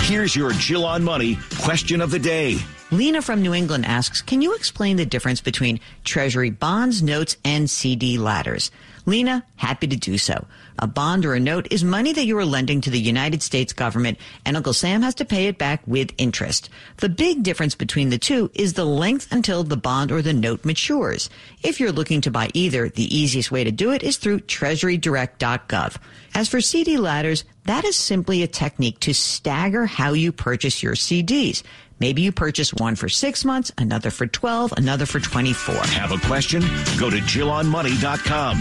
Here's 0.02 0.36
your 0.36 0.52
Jill 0.52 0.84
on 0.84 1.02
Money 1.02 1.38
question 1.58 2.00
of 2.00 2.10
the 2.10 2.18
day. 2.18 2.58
Lena 2.92 3.20
from 3.20 3.42
New 3.42 3.52
England 3.52 3.84
asks, 3.84 4.22
can 4.22 4.40
you 4.40 4.54
explain 4.54 4.96
the 4.96 5.04
difference 5.04 5.40
between 5.40 5.80
Treasury 6.04 6.50
bonds, 6.50 7.02
notes, 7.02 7.36
and 7.44 7.68
CD 7.68 8.16
ladders? 8.16 8.70
Lena, 9.06 9.44
happy 9.56 9.88
to 9.88 9.96
do 9.96 10.18
so. 10.18 10.46
A 10.78 10.86
bond 10.86 11.24
or 11.24 11.34
a 11.34 11.40
note 11.40 11.66
is 11.70 11.82
money 11.82 12.12
that 12.12 12.26
you 12.26 12.38
are 12.38 12.44
lending 12.44 12.80
to 12.82 12.90
the 12.90 13.00
United 13.00 13.42
States 13.42 13.72
government, 13.72 14.18
and 14.44 14.56
Uncle 14.56 14.72
Sam 14.72 15.02
has 15.02 15.14
to 15.16 15.24
pay 15.24 15.46
it 15.46 15.58
back 15.58 15.80
with 15.86 16.12
interest. 16.18 16.68
The 16.98 17.08
big 17.08 17.42
difference 17.42 17.74
between 17.74 18.10
the 18.10 18.18
two 18.18 18.50
is 18.54 18.74
the 18.74 18.84
length 18.84 19.32
until 19.32 19.64
the 19.64 19.76
bond 19.76 20.12
or 20.12 20.22
the 20.22 20.32
note 20.32 20.64
matures. 20.64 21.30
If 21.62 21.80
you're 21.80 21.92
looking 21.92 22.20
to 22.22 22.30
buy 22.30 22.50
either, 22.52 22.88
the 22.88 23.16
easiest 23.16 23.50
way 23.50 23.64
to 23.64 23.72
do 23.72 23.92
it 23.92 24.02
is 24.02 24.16
through 24.16 24.40
treasurydirect.gov. 24.40 25.96
As 26.34 26.48
for 26.48 26.60
CD 26.60 26.98
ladders, 26.98 27.44
that 27.64 27.84
is 27.84 27.96
simply 27.96 28.42
a 28.42 28.48
technique 28.48 29.00
to 29.00 29.14
stagger 29.14 29.86
how 29.86 30.12
you 30.12 30.30
purchase 30.30 30.82
your 30.82 30.94
CDs. 30.94 31.62
Maybe 31.98 32.22
you 32.22 32.32
purchase 32.32 32.74
one 32.74 32.94
for 32.94 33.08
six 33.08 33.44
months, 33.44 33.72
another 33.78 34.10
for 34.10 34.26
12, 34.26 34.72
another 34.72 35.06
for 35.06 35.18
24. 35.18 35.74
Have 35.74 36.12
a 36.12 36.18
question? 36.26 36.60
Go 36.98 37.08
to 37.10 37.16
JillOnMoney.com. 37.18 38.60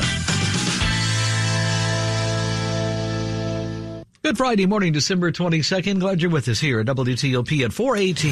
Good 4.23 4.37
Friday 4.37 4.65
morning, 4.65 4.91
December 4.91 5.31
22nd. 5.31 5.99
Glad 5.99 6.21
you're 6.21 6.31
with 6.31 6.47
us 6.47 6.59
here 6.59 6.79
at 6.79 6.87
WTOP 6.87 7.63
at 7.63 7.71
418. 7.71 8.31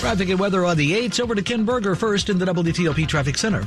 Traffic 0.00 0.28
and 0.28 0.38
weather 0.38 0.66
on 0.66 0.76
the 0.76 0.92
8s. 0.92 1.20
Over 1.20 1.34
to 1.34 1.42
Ken 1.42 1.64
Berger 1.64 1.94
first 1.94 2.28
in 2.28 2.38
the 2.38 2.44
WTOP 2.44 3.06
Traffic 3.08 3.38
Center. 3.38 3.64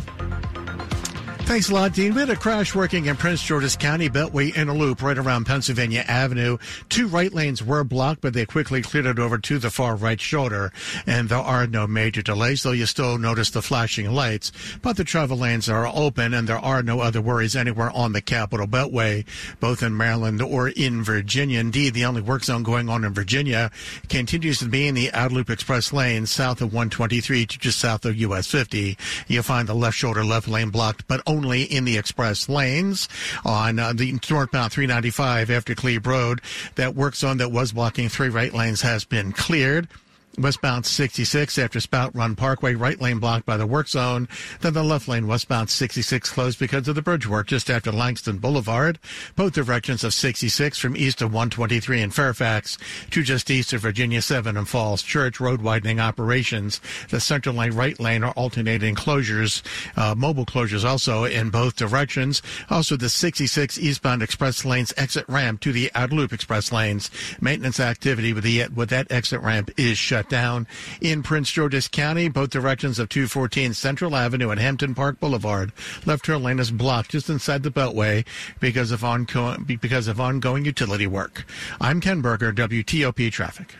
Thanks 1.45 1.69
a 1.69 1.75
lot, 1.75 1.93
Dean. 1.93 2.15
We 2.15 2.21
had 2.21 2.31
a 2.31 2.35
crash 2.35 2.73
working 2.73 3.05
in 3.05 3.15
Prince 3.15 3.41
George's 3.41 3.77
County 3.77 4.09
Beltway 4.09 4.57
in 4.57 4.67
a 4.67 4.73
loop 4.73 5.03
right 5.03 5.17
around 5.17 5.45
Pennsylvania 5.45 6.03
Avenue. 6.07 6.57
Two 6.89 7.07
right 7.07 7.31
lanes 7.31 7.63
were 7.63 7.83
blocked, 7.83 8.21
but 8.21 8.33
they 8.33 8.47
quickly 8.47 8.81
cleared 8.81 9.05
it 9.05 9.19
over 9.19 9.37
to 9.37 9.59
the 9.59 9.69
far 9.69 9.95
right 9.95 10.19
shoulder. 10.19 10.73
And 11.05 11.29
there 11.29 11.37
are 11.37 11.67
no 11.67 11.85
major 11.85 12.23
delays, 12.23 12.63
though 12.63 12.71
you 12.71 12.87
still 12.87 13.19
notice 13.19 13.51
the 13.51 13.61
flashing 13.61 14.11
lights. 14.11 14.51
But 14.81 14.97
the 14.97 15.03
travel 15.03 15.37
lanes 15.37 15.69
are 15.69 15.85
open 15.85 16.33
and 16.33 16.49
there 16.49 16.57
are 16.57 16.81
no 16.81 16.99
other 16.99 17.21
worries 17.21 17.55
anywhere 17.55 17.91
on 17.91 18.13
the 18.13 18.21
Capital 18.21 18.65
Beltway, 18.65 19.23
both 19.59 19.83
in 19.83 19.95
Maryland 19.95 20.41
or 20.41 20.69
in 20.69 21.03
Virginia. 21.03 21.59
Indeed, 21.59 21.93
the 21.93 22.05
only 22.05 22.21
work 22.21 22.43
zone 22.43 22.63
going 22.63 22.89
on 22.89 23.05
in 23.05 23.13
Virginia 23.13 23.69
continues 24.09 24.57
to 24.59 24.65
be 24.65 24.87
in 24.87 24.95
the 24.95 25.13
Outer 25.13 25.35
Loop 25.35 25.51
Express 25.51 25.93
lane 25.93 26.25
south 26.25 26.59
of 26.59 26.73
123 26.73 27.45
to 27.45 27.59
just 27.59 27.79
south 27.79 28.03
of 28.03 28.17
US 28.17 28.47
50. 28.47 28.97
You'll 29.27 29.43
find 29.43 29.69
the 29.69 29.75
left 29.75 29.95
shoulder 29.95 30.25
left 30.25 30.47
lane 30.47 30.71
blocked, 30.71 31.07
but 31.07 31.21
only 31.27 31.44
in 31.53 31.85
the 31.85 31.97
express 31.97 32.49
lanes 32.49 33.07
on 33.43 33.79
uh, 33.79 33.93
the 33.93 34.19
northbound 34.29 34.71
395 34.71 35.49
after 35.49 35.75
Glebe 35.75 36.07
Road. 36.07 36.41
That 36.75 36.95
work 36.95 37.15
zone 37.15 37.37
that 37.37 37.51
was 37.51 37.71
blocking 37.71 38.09
three 38.09 38.29
right 38.29 38.53
lanes 38.53 38.81
has 38.81 39.05
been 39.05 39.31
cleared. 39.31 39.87
Westbound 40.37 40.85
66 40.85 41.57
after 41.57 41.79
Spout 41.79 42.13
Run 42.13 42.35
Parkway, 42.35 42.75
right 42.75 42.99
lane 42.99 43.19
blocked 43.19 43.45
by 43.45 43.55
the 43.57 43.65
work 43.65 43.87
zone. 43.87 44.27
Then 44.61 44.73
the 44.73 44.83
left 44.83 45.07
lane 45.07 45.27
westbound 45.27 45.69
66 45.69 46.29
closed 46.29 46.59
because 46.59 46.87
of 46.87 46.95
the 46.95 47.01
bridge 47.01 47.27
work 47.27 47.47
just 47.47 47.69
after 47.69 47.91
Langston 47.91 48.39
Boulevard. 48.39 48.99
Both 49.35 49.53
directions 49.53 50.03
of 50.03 50.13
66 50.13 50.77
from 50.77 50.97
east 50.97 51.21
of 51.21 51.31
123 51.31 52.01
in 52.01 52.11
Fairfax 52.11 52.77
to 53.11 53.23
just 53.23 53.49
east 53.49 53.71
of 53.71 53.81
Virginia 53.81 54.21
7 54.21 54.57
and 54.57 54.67
Falls 54.67 55.01
Church. 55.01 55.39
Road 55.39 55.61
widening 55.61 55.99
operations. 55.99 56.81
The 57.09 57.19
central 57.19 57.55
lane, 57.55 57.73
right 57.73 57.99
lane 57.99 58.23
are 58.23 58.33
alternating 58.33 58.95
closures, 58.95 59.61
uh, 59.95 60.15
mobile 60.15 60.45
closures 60.45 60.83
also 60.83 61.23
in 61.23 61.49
both 61.49 61.75
directions. 61.75 62.41
Also 62.69 62.97
the 62.97 63.09
66 63.09 63.77
eastbound 63.77 64.21
express 64.21 64.65
lanes 64.65 64.93
exit 64.97 65.25
ramp 65.29 65.61
to 65.61 65.71
the 65.71 65.91
outer 65.95 66.15
loop 66.15 66.33
express 66.33 66.71
lanes. 66.71 67.09
Maintenance 67.39 67.79
activity 67.79 68.33
with 68.33 68.43
the 68.43 68.67
with 68.73 68.89
that 68.89 69.11
exit 69.11 69.41
ramp 69.41 69.71
is 69.77 69.97
shut 69.97 70.24
down 70.29 70.67
in 71.01 71.23
Prince 71.23 71.51
George's 71.51 71.87
County. 71.87 72.29
Both 72.29 72.49
directions 72.49 72.99
of 72.99 73.09
214 73.09 73.73
Central 73.73 74.15
Avenue 74.15 74.49
and 74.49 74.59
Hampton 74.59 74.95
Park 74.95 75.19
Boulevard. 75.19 75.71
Left 76.05 76.25
turn 76.25 76.43
lane 76.43 76.59
is 76.59 76.71
blocked 76.71 77.11
just 77.11 77.29
inside 77.29 77.63
the 77.63 77.71
Beltway 77.71 78.25
because 78.59 78.91
of 78.91 79.03
ongoing 79.03 79.63
because 79.81 80.07
of 80.07 80.19
ongoing 80.19 80.65
utility 80.65 81.07
work. 81.07 81.45
I'm 81.79 82.01
Ken 82.01 82.21
Berger, 82.21 82.53
WTOP 82.53 83.31
Traffic. 83.31 83.75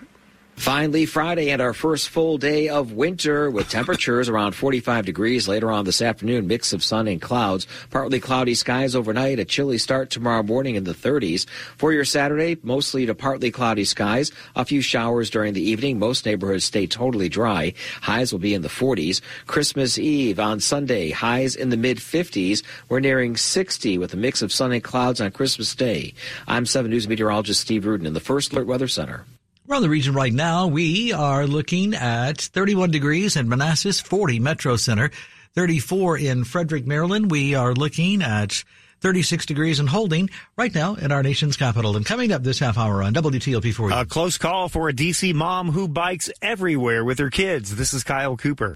Finally, 0.55 1.05
Friday 1.05 1.51
and 1.51 1.61
our 1.61 1.73
first 1.73 2.09
full 2.09 2.37
day 2.37 2.69
of 2.69 2.93
winter 2.93 3.51
with 3.51 3.69
temperatures 3.75 4.29
around 4.29 4.53
45 4.53 5.05
degrees 5.05 5.47
later 5.47 5.71
on 5.71 5.85
this 5.85 6.01
afternoon. 6.01 6.47
Mix 6.47 6.73
of 6.73 6.83
sun 6.83 7.07
and 7.07 7.21
clouds. 7.21 7.67
Partly 7.91 8.19
cloudy 8.19 8.55
skies 8.55 8.95
overnight. 8.95 9.37
A 9.37 9.45
chilly 9.45 9.77
start 9.77 10.09
tomorrow 10.09 10.43
morning 10.43 10.75
in 10.75 10.85
the 10.85 10.93
30s. 10.93 11.45
For 11.77 11.91
your 11.91 12.05
Saturday, 12.05 12.57
mostly 12.63 13.05
to 13.05 13.13
partly 13.13 13.51
cloudy 13.51 13.83
skies. 13.83 14.31
A 14.55 14.65
few 14.65 14.81
showers 14.81 15.29
during 15.29 15.53
the 15.53 15.61
evening. 15.61 15.99
Most 15.99 16.25
neighborhoods 16.25 16.63
stay 16.63 16.87
totally 16.87 17.29
dry. 17.29 17.73
Highs 18.01 18.31
will 18.31 18.39
be 18.39 18.53
in 18.53 18.61
the 18.61 18.69
40s. 18.69 19.21
Christmas 19.45 19.99
Eve 19.99 20.39
on 20.39 20.61
Sunday. 20.61 21.11
Highs 21.11 21.55
in 21.55 21.69
the 21.69 21.77
mid 21.77 21.97
50s. 21.97 22.63
We're 22.89 23.01
nearing 23.01 23.35
60 23.35 23.97
with 23.97 24.13
a 24.13 24.17
mix 24.17 24.41
of 24.41 24.53
sun 24.53 24.71
and 24.71 24.83
clouds 24.83 25.19
on 25.19 25.31
Christmas 25.31 25.75
Day. 25.75 26.13
I'm 26.47 26.65
7 26.65 26.89
News 26.89 27.07
meteorologist 27.07 27.61
Steve 27.61 27.85
Rudin 27.85 28.07
in 28.07 28.13
the 28.13 28.19
First 28.19 28.53
Alert 28.53 28.67
Weather 28.67 28.87
Center. 28.87 29.25
Around 29.67 29.82
the 29.82 29.89
region 29.89 30.13
right 30.13 30.32
now, 30.32 30.67
we 30.67 31.12
are 31.12 31.47
looking 31.47 31.95
at 31.95 32.39
31 32.39 32.91
degrees 32.91 33.36
in 33.36 33.49
Manassas, 33.49 33.99
40 33.99 34.39
Metro 34.39 34.75
Center, 34.75 35.10
34 35.56 36.19
in 36.19 36.43
Frederick, 36.43 36.86
Maryland. 36.86 37.32
We 37.32 37.56
are 37.56 37.73
looking 37.73 38.21
at 38.21 38.63
36 39.01 39.47
degrees 39.47 39.80
and 39.80 39.89
holding 39.89 40.30
right 40.56 40.73
now 40.73 40.93
in 40.93 41.12
our 41.12 41.23
nation's 41.23 41.58
capital. 41.58 41.97
And 41.97 42.06
coming 42.06 42.32
up 42.32 42.43
this 42.43 42.60
half 42.60 42.78
hour 42.78 43.01
on 43.01 43.15
WTOP 43.15 43.73
for 43.73 43.89
you. 43.89 43.95
A 43.95 44.06
close 44.06 44.38
call 44.38 44.69
for 44.69 44.88
a 44.88 44.93
DC 44.93 45.34
mom 45.34 45.71
who 45.71 45.88
bikes 45.88 46.30
everywhere 46.43 47.04
with 47.04 47.17
her 47.17 47.32
kids. 47.32 47.75
This 47.75 47.91
is 47.91 48.04
Kyle 48.04 48.38
Cooper. 48.38 48.75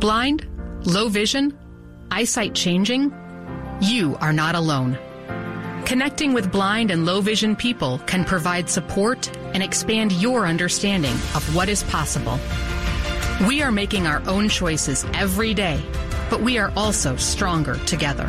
Blind, 0.00 0.46
low 0.84 1.08
vision, 1.08 1.58
eyesight 2.10 2.54
changing? 2.54 3.10
You 3.80 4.18
are 4.20 4.34
not 4.34 4.54
alone. 4.54 4.98
Connecting 5.84 6.32
with 6.32 6.50
blind 6.50 6.90
and 6.90 7.04
low 7.04 7.20
vision 7.20 7.54
people 7.54 7.98
can 8.06 8.24
provide 8.24 8.70
support 8.70 9.28
and 9.52 9.62
expand 9.62 10.12
your 10.12 10.46
understanding 10.46 11.14
of 11.34 11.54
what 11.54 11.68
is 11.68 11.82
possible. 11.84 12.38
We 13.46 13.62
are 13.62 13.72
making 13.72 14.06
our 14.06 14.22
own 14.26 14.48
choices 14.48 15.04
every 15.12 15.52
day, 15.52 15.82
but 16.30 16.40
we 16.40 16.58
are 16.58 16.72
also 16.76 17.16
stronger 17.16 17.76
together. 17.84 18.28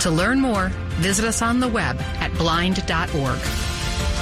To 0.00 0.10
learn 0.10 0.40
more, 0.40 0.68
visit 0.96 1.24
us 1.24 1.42
on 1.42 1.60
the 1.60 1.68
web 1.68 2.00
at 2.20 2.32
blind.org. 2.34 3.38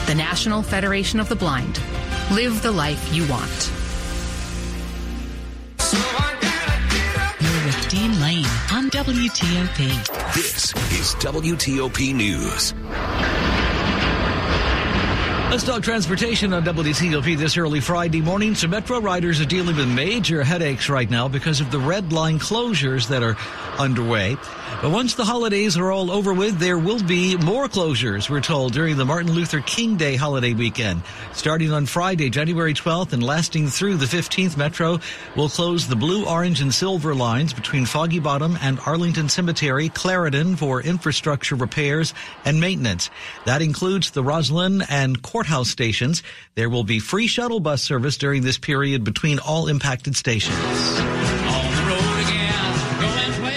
The 0.07 0.15
National 0.15 0.63
Federation 0.63 1.21
of 1.21 1.29
the 1.29 1.37
Blind. 1.37 1.81
Live 2.33 2.63
the 2.63 2.73
life 2.73 3.15
you 3.15 3.27
want. 3.29 3.82
WTOP. 8.93 10.35
This 10.35 10.75
is 10.93 11.15
WTOP 11.15 12.15
News. 12.15 12.75
Let's 15.51 15.65
talk 15.65 15.83
transportation 15.83 16.53
on 16.53 16.63
WTOP 16.63 17.39
this 17.39 17.57
early 17.57 17.81
Friday 17.81 18.21
morning. 18.21 18.55
Some 18.55 18.69
Metro 18.69 19.01
riders 19.01 19.41
are 19.41 19.47
dealing 19.47 19.77
with 19.77 19.89
major 19.89 20.45
headaches 20.45 20.91
right 20.91 21.09
now 21.09 21.27
because 21.27 21.63
of 21.63 21.71
the 21.71 21.79
red 21.79 22.13
line 22.13 22.39
closures 22.39 23.09
that 23.09 23.23
are 23.23 23.35
underway. 23.79 24.37
But 24.81 24.91
once 24.91 25.15
the 25.15 25.25
holidays 25.25 25.77
are 25.77 25.93
all 25.93 26.11
over 26.11 26.33
with, 26.33 26.59
there 26.59 26.79
will 26.79 27.03
be 27.03 27.37
more 27.37 27.69
closures, 27.69 28.29
we're 28.29 28.41
told, 28.41 28.73
during 28.73 28.97
the 28.97 29.05
Martin 29.05 29.33
Luther 29.33 29.61
King 29.61 29.97
Day 29.97 30.17
holiday 30.17 30.55
weekend. 30.55 31.03
Starting 31.33 31.73
on 31.73 31.87
Friday, 31.87 32.31
January 32.31 32.75
12th 32.75 33.13
and 33.13 33.23
lasting 33.23 33.69
through 33.69 33.97
the 33.97 34.07
15th, 34.07 34.57
Metro 34.57 34.99
will 35.37 35.49
close 35.49 35.87
the 35.87 35.97
blue, 35.97 36.27
orange, 36.27 36.61
and 36.61 36.75
silver 36.75 37.15
lines 37.15 37.53
between 37.53 37.87
Foggy 37.87 38.19
Bottom 38.19 38.59
and 38.61 38.81
Arlington 38.87 39.29
Cemetery, 39.29 39.89
Clarendon 39.89 40.57
for 40.57 40.83
infrastructure 40.83 41.55
repairs 41.55 42.15
and 42.45 42.61
maintenance. 42.61 43.11
That 43.47 43.63
includes 43.63 44.11
the 44.11 44.23
Rosslyn 44.23 44.85
and 44.89 45.23
Courthouse 45.23 45.71
stations. 45.71 46.23
There 46.55 46.71
will 46.71 46.85
be 46.85 46.99
free 46.99 47.27
shuttle 47.27 47.61
bus 47.61 47.83
service 47.83 48.17
during 48.17 48.43
this 48.43 48.59
period 48.59 49.05
between 49.05 49.39
all 49.39 49.69
impacted 49.69 50.17
stations. 50.17 51.22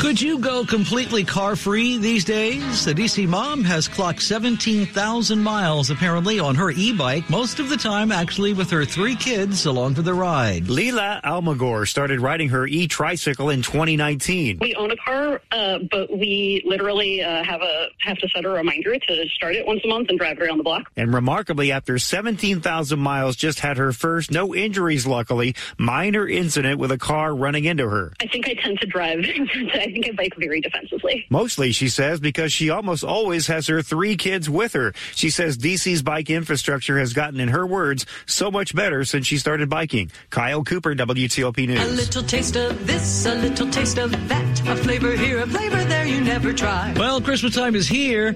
Could 0.05 0.21
you 0.21 0.37
go 0.37 0.63
completely 0.63 1.23
car 1.23 1.55
free 1.55 1.97
these 1.97 2.23
days? 2.23 2.85
The 2.85 2.93
DC 2.93 3.27
mom 3.27 3.63
has 3.63 3.87
clocked 3.87 4.21
17,000 4.21 5.41
miles 5.41 5.89
apparently 5.89 6.39
on 6.39 6.53
her 6.53 6.69
e 6.69 6.93
bike, 6.93 7.27
most 7.27 7.59
of 7.59 7.69
the 7.69 7.75
time 7.75 8.11
actually 8.11 8.53
with 8.53 8.69
her 8.69 8.85
three 8.85 9.15
kids 9.15 9.65
along 9.65 9.95
for 9.95 10.03
the 10.03 10.13
ride. 10.13 10.65
Leela 10.65 11.23
Almagor 11.23 11.87
started 11.87 12.21
riding 12.21 12.49
her 12.49 12.67
e 12.67 12.87
tricycle 12.87 13.49
in 13.49 13.63
2019. 13.63 14.59
We 14.61 14.75
own 14.75 14.91
a 14.91 14.95
car, 14.95 15.41
uh, 15.51 15.79
but 15.89 16.15
we 16.15 16.61
literally 16.67 17.23
uh, 17.23 17.43
have 17.43 17.63
a 17.63 17.87
have 18.01 18.19
to 18.19 18.29
set 18.29 18.45
a 18.45 18.49
reminder 18.49 18.99
to 18.99 19.27
start 19.29 19.55
it 19.55 19.65
once 19.65 19.81
a 19.83 19.87
month 19.87 20.09
and 20.09 20.19
drive 20.19 20.37
it 20.37 20.43
around 20.43 20.59
the 20.59 20.63
block. 20.63 20.91
And 20.95 21.15
remarkably, 21.15 21.71
after 21.71 21.97
17,000 21.97 22.99
miles, 22.99 23.35
just 23.35 23.59
had 23.61 23.77
her 23.77 23.91
first, 23.91 24.29
no 24.29 24.53
injuries 24.53 25.07
luckily, 25.07 25.55
minor 25.79 26.27
incident 26.27 26.77
with 26.77 26.91
a 26.91 26.99
car 26.99 27.33
running 27.33 27.65
into 27.65 27.89
her. 27.89 28.13
I 28.21 28.27
think 28.27 28.47
I 28.47 28.53
tend 28.53 28.79
to 28.81 28.85
drive. 28.85 29.25
I 29.95 30.01
think 30.01 30.13
I 30.13 30.23
bike 30.23 30.33
very 30.37 30.59
defensively. 30.59 31.25
Mostly, 31.29 31.71
she 31.71 31.87
says, 31.87 32.19
because 32.19 32.51
she 32.51 32.69
almost 32.69 33.05
always 33.05 33.47
has 33.47 33.67
her 33.67 33.81
three 33.81 34.17
kids 34.17 34.49
with 34.49 34.73
her. 34.73 34.93
She 35.15 35.29
says 35.29 35.57
DC's 35.57 36.01
bike 36.01 36.29
infrastructure 36.29 36.99
has 36.99 37.13
gotten, 37.13 37.39
in 37.39 37.47
her 37.47 37.65
words, 37.65 38.05
so 38.25 38.51
much 38.51 38.75
better 38.75 39.05
since 39.05 39.25
she 39.25 39.37
started 39.37 39.69
biking. 39.69 40.11
Kyle 40.31 40.65
Cooper, 40.65 40.95
WTOP 40.95 41.65
News. 41.67 41.81
A 41.81 41.95
little 41.95 42.23
taste 42.23 42.57
of 42.57 42.85
this, 42.85 43.25
a 43.25 43.35
little 43.35 43.69
taste 43.71 43.97
of 43.97 44.11
that. 44.27 44.67
A 44.67 44.75
flavor 44.75 45.15
here, 45.15 45.39
a 45.39 45.47
flavor 45.47 45.81
there 45.85 46.05
you 46.05 46.19
never 46.19 46.51
try. 46.51 46.93
Well, 46.97 47.21
Christmas 47.21 47.55
time 47.55 47.73
is 47.73 47.87
here, 47.87 48.33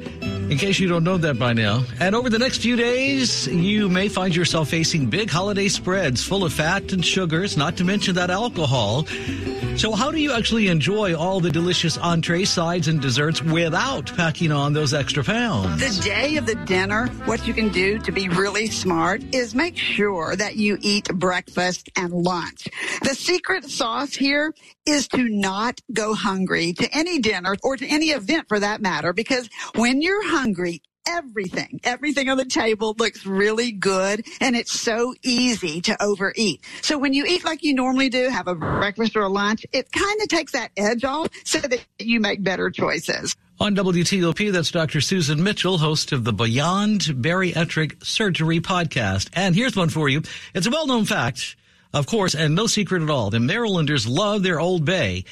in 0.49 0.57
case 0.57 0.79
you 0.79 0.87
don't 0.87 1.03
know 1.03 1.17
that 1.17 1.37
by 1.37 1.53
now. 1.53 1.83
And 1.99 2.15
over 2.15 2.29
the 2.29 2.39
next 2.39 2.61
few 2.61 2.75
days, 2.75 3.47
you 3.47 3.87
may 3.87 4.09
find 4.09 4.35
yourself 4.35 4.69
facing 4.69 5.05
big 5.05 5.29
holiday 5.29 5.67
spreads 5.67 6.23
full 6.23 6.43
of 6.43 6.53
fat 6.53 6.91
and 6.91 7.05
sugars, 7.05 7.55
not 7.55 7.77
to 7.77 7.83
mention 7.83 8.15
that 8.15 8.31
alcohol. 8.31 9.05
So, 9.77 9.93
how 9.93 10.11
do 10.11 10.17
you 10.17 10.33
actually 10.33 10.67
enjoy 10.67 11.15
all 11.15 11.39
the 11.39 11.51
delicious 11.51 11.97
entrees, 11.97 12.49
sides, 12.49 12.87
and 12.87 12.99
desserts 12.99 13.41
without 13.41 14.13
packing 14.17 14.51
on 14.51 14.73
those 14.73 14.93
extra 14.93 15.23
pounds? 15.23 15.79
The 15.79 16.03
day 16.03 16.37
of 16.37 16.45
the 16.45 16.55
dinner, 16.55 17.07
what 17.25 17.47
you 17.47 17.53
can 17.53 17.69
do 17.69 17.99
to 17.99 18.11
be 18.11 18.27
really 18.27 18.67
smart 18.67 19.23
is 19.33 19.55
make 19.55 19.77
sure 19.77 20.35
that 20.35 20.55
you 20.57 20.77
eat 20.81 21.07
breakfast 21.13 21.89
and 21.95 22.11
lunch. 22.11 22.67
The 23.03 23.15
secret 23.15 23.69
sauce 23.69 24.15
here 24.15 24.53
is 24.85 25.07
to 25.09 25.29
not 25.29 25.79
go 25.93 26.13
hungry 26.13 26.73
to 26.73 26.89
any 26.91 27.19
dinner 27.19 27.55
or 27.63 27.77
to 27.77 27.85
any 27.85 28.07
event 28.07 28.47
for 28.49 28.59
that 28.59 28.81
matter, 28.81 29.13
because 29.13 29.49
when 29.75 30.01
you're 30.01 30.27
hungry, 30.27 30.38
everything, 31.07 31.79
everything 31.83 32.29
on 32.29 32.37
the 32.37 32.45
table 32.45 32.95
looks 32.99 33.25
really 33.25 33.71
good 33.71 34.25
and 34.39 34.55
it's 34.55 34.71
so 34.71 35.13
easy 35.23 35.81
to 35.81 36.01
overeat. 36.01 36.63
So 36.81 36.97
when 36.97 37.13
you 37.13 37.25
eat 37.25 37.43
like 37.43 37.63
you 37.63 37.73
normally 37.73 38.09
do, 38.09 38.29
have 38.29 38.47
a 38.47 38.55
breakfast 38.55 39.15
or 39.15 39.21
a 39.21 39.29
lunch, 39.29 39.65
it 39.71 39.91
kind 39.91 40.21
of 40.21 40.27
takes 40.27 40.51
that 40.51 40.71
edge 40.77 41.03
off 41.03 41.29
so 41.43 41.59
that 41.59 41.83
you 41.97 42.19
make 42.19 42.43
better 42.43 42.69
choices. 42.69 43.35
On 43.59 43.75
WTOP, 43.75 44.51
that's 44.53 44.71
Dr. 44.71 45.01
Susan 45.01 45.43
Mitchell, 45.43 45.79
host 45.79 46.13
of 46.13 46.23
the 46.23 46.31
Beyond 46.31 47.01
Bariatric 47.01 48.05
Surgery 48.05 48.61
podcast. 48.61 49.29
And 49.33 49.53
here's 49.53 49.75
one 49.75 49.89
for 49.89 50.07
you. 50.07 50.21
It's 50.53 50.67
a 50.67 50.71
well-known 50.71 51.03
fact, 51.05 51.57
of 51.93 52.07
course, 52.07 52.35
and 52.35 52.55
no 52.55 52.67
secret 52.67 53.01
at 53.01 53.09
all. 53.09 53.29
The 53.29 53.41
Marylanders 53.41 54.07
love 54.07 54.43
their 54.43 54.61
Old 54.61 54.85
Bay. 54.85 55.25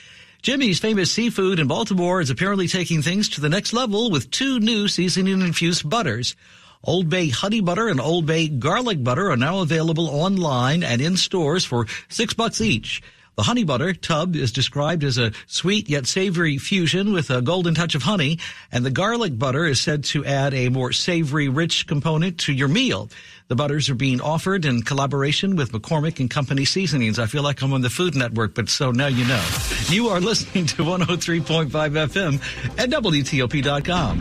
Jimmy's 0.48 0.80
famous 0.80 1.12
seafood 1.12 1.60
in 1.60 1.68
Baltimore 1.68 2.22
is 2.22 2.30
apparently 2.30 2.70
taking 2.70 3.02
things 3.02 3.28
to 3.28 3.42
the 3.42 3.50
next 3.50 3.74
level 3.74 4.10
with 4.10 4.32
two 4.32 4.62
new 4.62 4.88
seasoning 4.88 5.42
infused 5.42 5.90
butters. 5.90 6.38
Old 6.86 7.10
Bay 7.10 7.28
honey 7.28 7.60
butter 7.60 7.90
and 7.90 8.00
Old 8.00 8.26
Bay 8.26 8.48
garlic 8.48 9.04
butter 9.04 9.30
are 9.30 9.36
now 9.36 9.60
available 9.60 10.08
online 10.08 10.84
and 10.84 11.02
in 11.02 11.18
stores 11.18 11.66
for 11.66 11.86
six 12.08 12.34
bucks 12.34 12.62
each. 12.62 13.04
The 13.36 13.44
honey 13.44 13.66
butter 13.66 13.94
tub 13.94 14.38
is 14.38 14.54
described 14.54 15.04
as 15.04 15.18
a 15.18 15.34
sweet 15.48 15.90
yet 15.90 16.08
savory 16.08 16.58
fusion 16.58 17.12
with 17.12 17.30
a 17.30 17.42
golden 17.42 17.76
touch 17.76 17.94
of 17.94 18.04
honey, 18.04 18.40
and 18.72 18.86
the 18.86 18.90
garlic 18.90 19.38
butter 19.38 19.66
is 19.66 19.82
said 19.82 20.06
to 20.06 20.24
add 20.24 20.54
a 20.54 20.70
more 20.70 20.94
savory, 20.94 21.50
rich 21.50 21.88
component 21.88 22.40
to 22.40 22.54
your 22.54 22.70
meal. 22.70 23.10
The 23.50 23.56
butters 23.56 23.90
are 23.90 23.96
being 23.96 24.20
offered 24.20 24.66
in 24.66 24.82
collaboration 24.82 25.56
with 25.56 25.72
McCormick 25.72 26.20
and 26.20 26.30
Company 26.30 26.66
Seasonings. 26.66 27.18
I 27.18 27.28
feel 27.28 27.44
like 27.44 27.62
I'm 27.62 27.72
on 27.72 27.80
the 27.80 27.90
Food 27.90 28.14
Network, 28.14 28.54
but 28.54 28.68
so 28.68 28.92
now 28.92 29.08
you 29.08 29.24
know. 29.26 29.42
You 29.88 30.10
are 30.10 30.20
listening 30.20 30.66
to 30.66 30.84
103.5 30.84 31.70
FM 31.70 32.42
at 32.78 32.90
WTOP.com. 32.90 34.20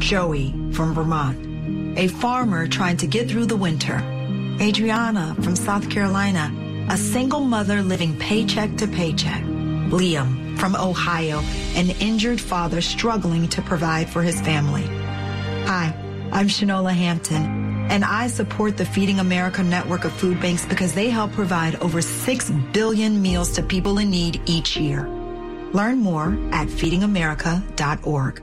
Joey 0.00 0.72
from 0.72 0.92
Vermont, 0.92 1.96
a 1.96 2.08
farmer 2.08 2.66
trying 2.66 2.96
to 2.96 3.06
get 3.06 3.30
through 3.30 3.46
the 3.46 3.56
winter. 3.56 4.02
Adriana 4.60 5.36
from 5.42 5.54
South 5.54 5.88
Carolina, 5.88 6.52
a 6.90 6.96
single 6.96 7.40
mother 7.40 7.80
living 7.80 8.18
paycheck 8.18 8.74
to 8.78 8.88
paycheck. 8.88 9.40
Liam 9.90 10.58
from 10.58 10.74
Ohio, 10.74 11.38
an 11.76 11.90
injured 12.00 12.40
father 12.40 12.80
struggling 12.80 13.46
to 13.50 13.62
provide 13.62 14.08
for 14.08 14.22
his 14.22 14.40
family. 14.40 14.82
Hi, 15.66 15.94
I'm 16.32 16.48
Shanola 16.48 16.92
Hampton, 16.92 17.86
and 17.90 18.04
I 18.04 18.26
support 18.26 18.76
the 18.76 18.84
Feeding 18.84 19.20
America 19.20 19.62
network 19.62 20.04
of 20.04 20.12
food 20.12 20.40
banks 20.40 20.66
because 20.66 20.92
they 20.92 21.08
help 21.08 21.32
provide 21.32 21.76
over 21.76 22.02
6 22.02 22.50
billion 22.72 23.22
meals 23.22 23.52
to 23.52 23.62
people 23.62 23.98
in 23.98 24.10
need 24.10 24.40
each 24.44 24.76
year. 24.76 25.08
Learn 25.72 25.98
more 26.00 26.36
at 26.52 26.68
feedingamerica.org. 26.68 28.42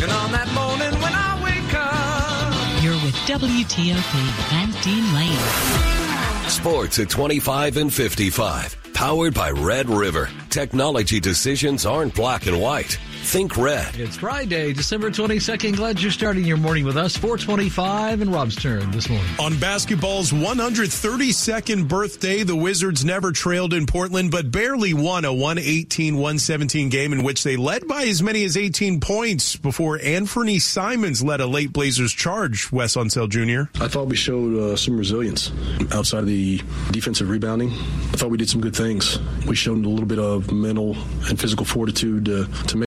And 0.00 0.10
on 0.12 0.32
that 0.32 0.48
morning 0.54 0.92
when 1.02 1.12
I 1.12 1.40
wake 1.42 1.74
up, 1.74 2.82
You're 2.82 2.94
with 3.04 3.14
WTOP 3.26 4.14
and 4.52 4.72
Dean 4.82 5.14
Lane. 5.14 6.48
Sports 6.48 6.98
at 6.98 7.10
25 7.10 7.76
and 7.78 7.92
55. 7.92 8.76
Powered 8.94 9.34
by 9.34 9.50
Red 9.50 9.88
River. 9.88 10.28
Technology 10.50 11.20
decisions 11.20 11.84
aren't 11.86 12.14
black 12.14 12.46
and 12.46 12.60
white. 12.60 12.98
Think 13.28 13.58
red. 13.58 13.94
It's 14.00 14.16
Friday, 14.16 14.72
December 14.72 15.10
22nd. 15.10 15.76
Glad 15.76 16.00
you're 16.00 16.10
starting 16.10 16.44
your 16.44 16.56
morning 16.56 16.86
with 16.86 16.96
us. 16.96 17.14
425 17.14 18.22
and 18.22 18.32
Rob's 18.32 18.56
turn 18.56 18.90
this 18.90 19.10
morning. 19.10 19.28
On 19.38 19.54
basketball's 19.58 20.30
132nd 20.30 21.88
birthday, 21.88 22.42
the 22.42 22.56
Wizards 22.56 23.04
never 23.04 23.30
trailed 23.30 23.74
in 23.74 23.84
Portland, 23.84 24.30
but 24.30 24.50
barely 24.50 24.94
won 24.94 25.26
a 25.26 25.28
118-117 25.28 26.90
game 26.90 27.12
in 27.12 27.22
which 27.22 27.44
they 27.44 27.56
led 27.56 27.86
by 27.86 28.04
as 28.04 28.22
many 28.22 28.44
as 28.44 28.56
18 28.56 28.98
points 28.98 29.56
before 29.56 29.98
Anfernee 29.98 30.58
Simons 30.58 31.22
led 31.22 31.42
a 31.42 31.46
late 31.46 31.70
Blazers 31.70 32.14
charge, 32.14 32.72
Wes 32.72 32.96
Unseld 32.96 33.28
Jr. 33.28 33.70
I 33.84 33.88
thought 33.88 34.06
we 34.06 34.16
showed 34.16 34.56
uh, 34.58 34.74
some 34.74 34.96
resilience 34.96 35.52
outside 35.92 36.20
of 36.20 36.26
the 36.28 36.62
defensive 36.92 37.28
rebounding. 37.28 37.72
I 37.72 38.16
thought 38.16 38.30
we 38.30 38.38
did 38.38 38.48
some 38.48 38.62
good 38.62 38.74
things. 38.74 39.18
We 39.46 39.54
showed 39.54 39.84
a 39.84 39.88
little 39.88 40.06
bit 40.06 40.18
of 40.18 40.50
mental 40.50 40.96
and 41.28 41.38
physical 41.38 41.66
fortitude 41.66 42.24
to, 42.24 42.46
to 42.46 42.76
make 42.76 42.76